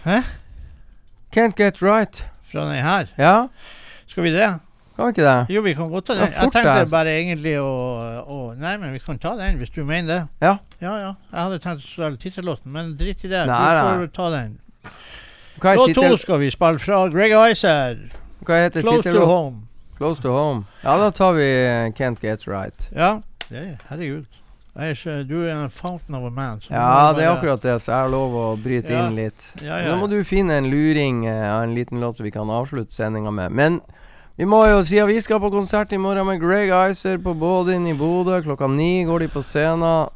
Hæ? 0.05 0.17
Can't 1.37 1.53
Get 1.57 1.81
Right. 1.81 2.27
Fra 2.51 2.65
den 2.65 2.83
her. 2.83 3.05
Ja, 3.17 3.47
Skal 4.07 4.23
vi 4.23 4.31
det? 4.31 4.59
kan 4.95 5.05
vi 5.05 5.09
ikke 5.09 5.21
det? 5.21 5.45
Jo, 5.49 5.61
vi 5.61 5.73
kan 5.73 5.89
godt 5.89 6.05
ta 6.05 6.13
Ja, 6.13 6.19
den. 6.19 6.33
Jeg 6.33 6.41
tenkte 6.41 6.71
altså. 6.71 6.91
bare 6.95 7.13
egentlig 7.19 7.55
å, 7.59 7.69
å 8.25 8.39
Nei, 8.57 8.77
men 8.77 8.93
vi 8.93 8.99
kan 8.99 9.19
ta 9.19 9.35
den 9.37 9.61
hvis 9.61 9.69
du 9.69 9.83
mener 9.83 10.13
det. 10.13 10.27
Ja. 10.41 10.57
Ja, 10.81 10.97
ja. 10.97 11.13
Jeg 11.31 11.39
hadde 11.43 11.59
tenkt 11.59 11.85
å 11.85 11.87
spille 11.93 12.17
tittellåten, 12.17 12.71
men 12.71 12.95
drit 12.97 13.21
i 13.23 13.29
det. 13.29 13.45
Nei, 13.45 13.61
du 13.77 13.85
nei. 13.85 13.95
får 14.01 14.13
ta 14.17 14.29
den. 14.33 14.59
Hva 15.61 15.71
er 15.71 15.75
Låt 15.75 15.95
to 15.95 16.17
skal 16.17 16.39
vi 16.41 16.49
spille 16.51 16.79
fra 16.79 17.07
Greg 17.13 17.37
Icer. 17.51 18.07
Hva 18.41 18.63
heter 18.65 18.81
Close 18.81 19.13
to 19.13 19.25
home. 19.29 19.68
Close 19.99 20.21
to 20.23 20.31
Home. 20.33 20.63
Ja, 20.81 20.97
da 20.97 21.11
tar 21.11 21.33
vi 21.37 21.45
eh, 21.45 21.91
Can't 21.93 22.21
Get 22.23 22.47
Right. 22.47 22.87
Ja, 22.95 23.19
det, 23.49 23.77
herregud. 23.89 24.25
Er 24.79 24.93
ikke, 24.93 25.15
du 25.27 25.41
er 25.43 25.51
en 25.65 25.69
fountain 25.69 26.15
of 26.15 26.23
a 26.23 26.29
man. 26.31 26.61
så 26.61 26.71
Ja, 26.71 27.11
det 27.13 27.23
er 27.25 27.33
akkurat 27.33 27.61
det, 27.61 27.73
så 27.83 27.91
jeg 27.91 27.99
har 28.05 28.09
lov 28.13 28.35
å 28.39 28.45
bryte 28.63 28.93
Ja. 28.93 29.07
inn 29.09 29.15
litt. 29.17 29.47
Ja, 29.61 29.75
Men 29.75 29.85
ja. 29.85 29.95
Nå 29.95 29.97
må 29.99 30.07
du 30.09 30.23
finne 30.23 30.55
en 30.55 30.69
luring 30.71 31.25
eh, 31.27 31.53
av 31.55 31.63
en 31.63 31.73
liten 31.75 31.99
låt 31.99 32.15
så 32.17 32.23
vi 32.23 32.31
kan 32.31 32.47
avslutte 32.49 32.93
sendinga 32.95 33.31
med. 33.31 33.51
Men 33.51 33.81
vi 34.37 34.45
må 34.47 34.61
jo 34.69 34.85
si 34.87 34.99
at 35.03 35.07
vi 35.09 35.19
skal 35.21 35.39
på 35.43 35.51
konsert 35.51 35.91
i 35.91 35.97
morgen 35.99 36.25
med 36.25 36.39
Greg 36.39 36.71
Icer 36.91 37.17
på 37.17 37.33
Bådin 37.35 37.87
i 37.87 37.93
Bodø. 37.93 38.39
Klokka 38.41 38.67
ni 38.71 39.03
går 39.03 39.19
de 39.19 39.27
på 39.27 39.41
scenen. 39.43 40.07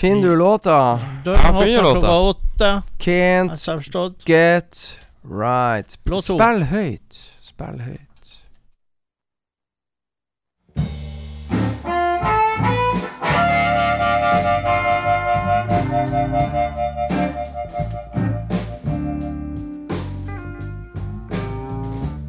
Finner 0.00 0.28
du 0.30 0.36
låta? 0.36 1.00
Jeg 1.26 1.38
finner 1.38 1.82
låta. 1.82 2.82
Can't 2.98 4.16
get 4.24 4.98
right. 5.22 5.90
Spill 6.16 6.64
høyt. 6.64 7.29
Spill 7.60 7.76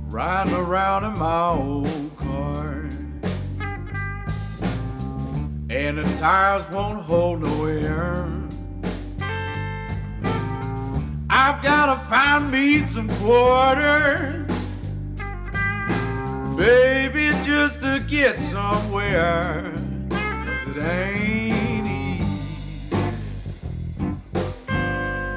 riding 0.09 0.53
around 0.53 1.05
in 1.05 1.17
my 1.17 1.47
old 1.47 2.17
car. 2.17 2.89
And 5.69 5.97
the 5.97 6.03
tires 6.19 6.69
won't 6.71 7.03
hold 7.03 7.43
no 7.43 7.65
air. 7.67 8.27
I've 11.29 11.63
gotta 11.63 12.01
find 12.09 12.51
me 12.51 12.79
some 12.79 13.07
quarters. 13.19 14.50
Baby, 16.61 17.31
just 17.43 17.81
to 17.81 17.99
get 18.07 18.39
somewhere. 18.39 19.63
'Cause 20.11 20.67
it 20.67 20.77
ain't 20.77 21.87
easy. 21.87 22.23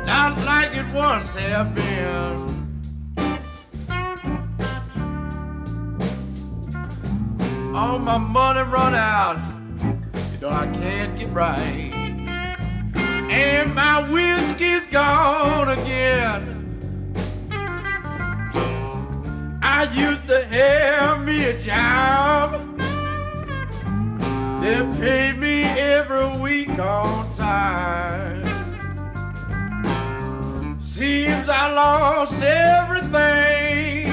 Not 0.05 0.39
like 0.45 0.77
it 0.77 0.85
once 0.93 1.35
have 1.35 1.75
been. 1.75 2.37
All 7.75 7.99
my 7.99 8.19
money 8.19 8.61
run 8.61 8.95
out. 8.95 9.39
You 10.31 10.39
know 10.43 10.51
I 10.51 10.67
can't 10.67 11.19
get 11.19 11.33
right. 11.33 11.91
And 13.31 13.75
my 13.75 14.03
whiskey's 14.03 14.87
gone 14.89 15.71
again. 15.71 16.64
I 19.77 19.83
used 19.93 20.29
to 20.29 20.45
have 20.45 21.25
me 21.25 21.47
a 21.47 21.59
job. 21.59 22.53
They 24.63 24.79
paid 24.97 25.37
me 25.37 25.65
every 25.65 26.39
week 26.39 26.79
on 26.79 27.29
time. 27.33 28.45
Seems 30.81 31.49
I 31.49 31.73
lost 31.73 32.41
everything 32.41 34.07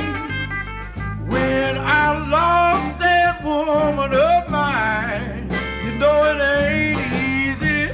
when 1.30 1.78
I 1.78 2.28
lost 2.28 2.98
that 2.98 3.44
woman 3.44 4.16
of 4.16 4.50
mine. 4.50 5.48
You 5.86 5.94
know 6.00 6.18
it 6.32 6.42
ain't 6.42 7.00
easy, 7.30 7.92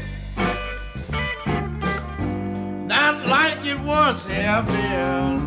not 2.88 3.28
like 3.28 3.66
it 3.66 3.80
once 3.82 4.24
have. 4.28 5.47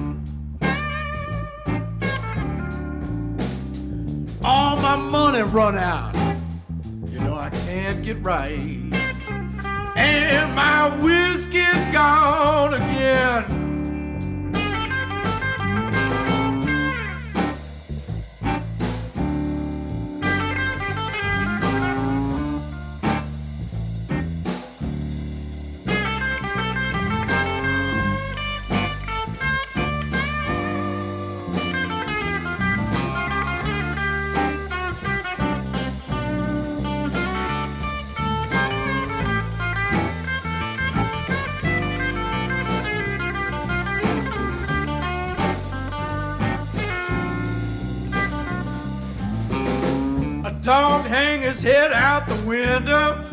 All 4.53 4.77
my 4.79 4.97
money 4.97 5.43
run 5.43 5.79
out. 5.79 6.13
You 7.07 7.21
know 7.21 7.37
I 7.37 7.51
can't 7.51 8.03
get 8.03 8.21
right. 8.21 8.59
And 9.97 10.55
my 10.57 10.89
whiskey's 10.97 11.85
gone 11.93 12.75
again. 12.75 13.60
His 51.51 51.63
head 51.63 51.93
out 51.93 52.29
the 52.29 52.37
window. 52.47 53.27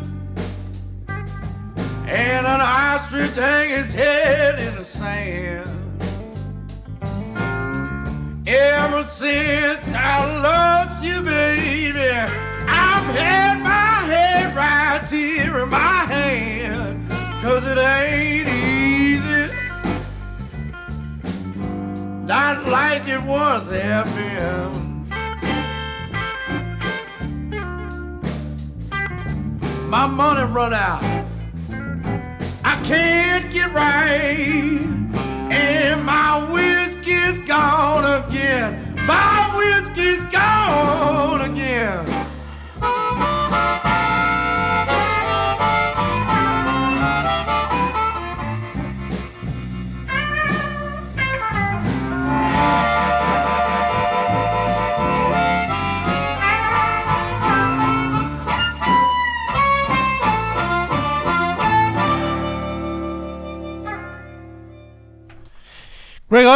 And 1.06 2.46
an 2.46 2.60
ostrich 2.60 3.36
hang 3.36 3.70
his 3.70 3.94
head 3.94 4.58
in 4.58 4.74
the 4.74 4.84
sand. 4.84 5.68
Ever 8.44 9.04
since 9.04 9.94
I 9.94 10.40
lost 10.42 11.04
you, 11.04 11.22
baby, 11.22 12.10
I've 12.10 13.08
had 13.14 13.62
my 13.62 14.02
head 14.12 14.56
right 14.56 15.08
here 15.08 15.58
in 15.58 15.68
my 15.68 16.04
hand. 16.06 17.08
Cause 17.40 17.62
it 17.62 17.78
ain't 17.78 18.48
easy. 18.48 19.52
Not 22.26 22.66
like 22.66 23.06
it 23.06 23.22
was 23.22 23.70
have 23.70 24.08
my 29.88 30.06
money 30.06 30.52
run 30.52 30.74
out. 30.74 31.02
I 32.62 32.76
can't 32.84 33.50
get 33.50 33.72
right, 33.72 34.76
and 35.50 36.04
my 36.04 36.44
whiskey's 36.52 37.38
gone 37.46 38.04
again. 38.24 38.94
My 39.06 39.50
whiskey's 39.56 40.22
gone 40.24 41.40
again. 41.50 42.27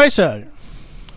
Greg 0.03 0.49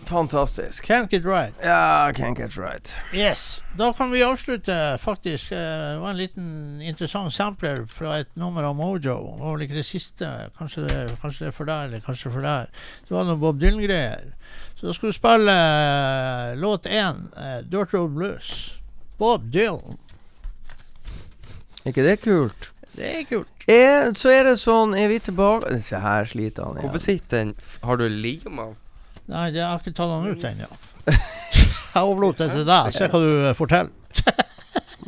Fantastisk. 0.04 0.84
Can't 0.84 1.10
Get 1.10 1.24
Right. 1.24 1.52
Ja, 1.62 2.12
can't 2.14 2.36
get 2.36 2.56
right. 2.56 2.94
Yes. 3.12 3.60
Da 3.76 3.92
kan 3.92 4.10
vi 4.10 4.22
avslutte, 4.22 4.98
faktisk. 5.02 5.52
eh, 5.52 5.58
Det 5.58 5.98
var 5.98 6.10
en 6.10 6.16
liten 6.16 6.80
interessant 6.82 7.32
sampler 7.34 7.86
fra 7.86 8.18
et 8.20 8.28
nummer 8.36 8.62
av 8.62 8.76
Mojo. 8.76 9.00
Det 9.00 9.40
var 9.42 9.56
vel 9.56 9.62
ikke 9.66 9.74
det 9.74 9.84
siste. 9.86 10.28
Kanskje 10.58 10.86
det, 10.86 11.18
kanskje 11.22 11.38
det 11.44 11.48
er 11.48 11.56
for 11.56 11.64
der, 11.64 11.84
eller 11.84 12.00
kanskje 12.00 12.30
for 12.32 12.40
der. 12.40 12.66
Det 13.08 13.10
var 13.16 13.24
noe 13.24 13.36
Bob 13.36 13.58
Dylan-greier. 13.60 14.30
Så 14.78 14.86
da 14.86 14.94
skal 14.94 15.08
vi 15.10 15.18
spille 15.18 15.58
eh, 15.58 16.54
låt 16.56 16.86
én, 16.86 17.26
eh, 17.36 17.58
Dirt 17.66 17.92
Road 17.94 18.14
Blues. 18.14 18.78
Bob 19.18 19.50
Dylan. 19.50 19.98
Er 21.84 21.90
ikke 21.90 22.06
det 22.06 22.20
kult? 22.22 22.70
Det 22.96 23.12
er 23.12 23.24
kult. 23.28 23.48
Er, 23.68 24.12
så 24.16 24.30
er 24.32 24.46
det 24.46 24.54
sånn 24.62 24.94
Er 24.94 25.08
vi 25.10 25.16
tilbake 25.20 25.74
Se 25.82 25.98
her 26.00 26.28
sliter 26.30 26.68
han 26.68 26.78
Hvorfor 26.78 27.00
igjen. 27.00 27.18
sitter 27.20 27.40
den 27.42 27.54
Har 27.82 27.98
du 28.00 28.04
lima? 28.08 28.68
Nei, 29.26 29.48
jeg 29.50 29.64
har 29.66 29.80
ikke 29.82 29.92
tatt 29.98 30.12
han 30.12 30.28
ut 30.30 30.44
ennå. 30.46 30.68
Jeg 31.96 32.04
overlot 32.04 32.38
det 32.38 32.46
til 32.52 32.66
deg. 32.68 32.92
Se 32.94 33.08
hva 33.10 33.20
du 33.22 33.30
eh, 33.48 33.54
forteller. 33.56 34.36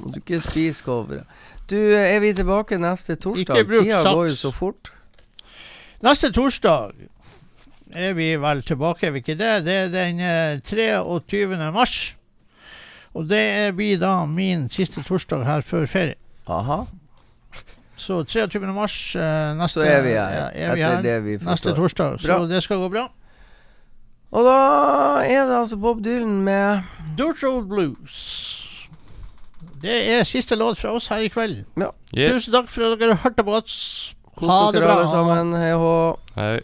Må 0.00 0.10
du 0.10 0.18
ikke 0.18 0.40
spise 0.42 0.82
coveret. 0.82 1.28
Du, 1.70 1.76
er 1.76 2.16
vi 2.24 2.32
tilbake 2.34 2.78
neste 2.80 3.14
torsdag? 3.20 3.60
Tida 3.60 3.68
bruk 3.68 3.90
går 4.08 4.22
jo 4.30 4.36
så 4.40 4.50
fort. 4.56 4.90
Neste 6.02 6.32
torsdag 6.34 6.96
er 7.94 8.14
vi 8.16 8.30
vel 8.40 8.62
tilbake, 8.66 9.06
er 9.06 9.14
vi 9.14 9.22
ikke 9.22 9.36
det? 9.38 9.52
Det 9.68 9.76
er 9.84 9.92
den 9.92 10.22
eh, 10.24 10.60
23. 10.64 11.58
mars. 11.76 11.98
Og 13.14 13.28
det 13.28 13.74
blir 13.76 14.00
da 14.00 14.22
min 14.26 14.66
siste 14.72 15.04
torsdag 15.06 15.44
her 15.46 15.62
før 15.66 15.86
ferie. 15.90 16.18
Aha. 16.48 16.86
Så 17.98 18.20
23. 18.24 18.60
mars 18.74 18.96
eh, 19.18 19.54
neste 19.58 19.80
Så 19.80 19.86
er 19.86 20.02
vi 20.04 20.12
her. 20.14 20.34
ja, 20.36 20.44
er 20.54 20.74
vi 20.74 20.82
her 20.86 21.00
det 21.02 21.16
vi 21.24 21.36
neste 21.42 21.72
torsdag. 21.74 22.18
torsdag. 22.18 22.38
Så 22.38 22.48
det 22.50 22.62
skal 22.62 22.78
gå 22.84 22.88
bra. 22.94 23.08
Og 24.30 24.44
da 24.44 24.56
er 25.24 25.46
det 25.48 25.56
altså 25.56 25.76
Bob 25.80 26.02
Dylan 26.04 26.42
med 26.44 26.82
Dirt 27.18 27.42
Road 27.42 27.66
Blues. 27.70 28.18
Det 29.82 29.94
er 30.12 30.24
siste 30.26 30.56
låt 30.58 30.78
fra 30.78 30.92
oss 30.98 31.06
her 31.08 31.22
i 31.24 31.28
kveld. 31.32 31.64
Yes. 32.14 32.34
Tusen 32.34 32.52
takk 32.54 32.70
for 32.70 32.86
at 32.92 32.98
dere 33.00 33.14
hørte 33.22 33.44
på 33.46 33.54
oss. 33.60 34.14
Kos 34.38 34.74
dere 34.74 34.90
alle 34.90 35.08
sammen. 35.10 35.52
Hei 35.58 35.72
hå. 35.78 35.92
Hei. 36.36 36.58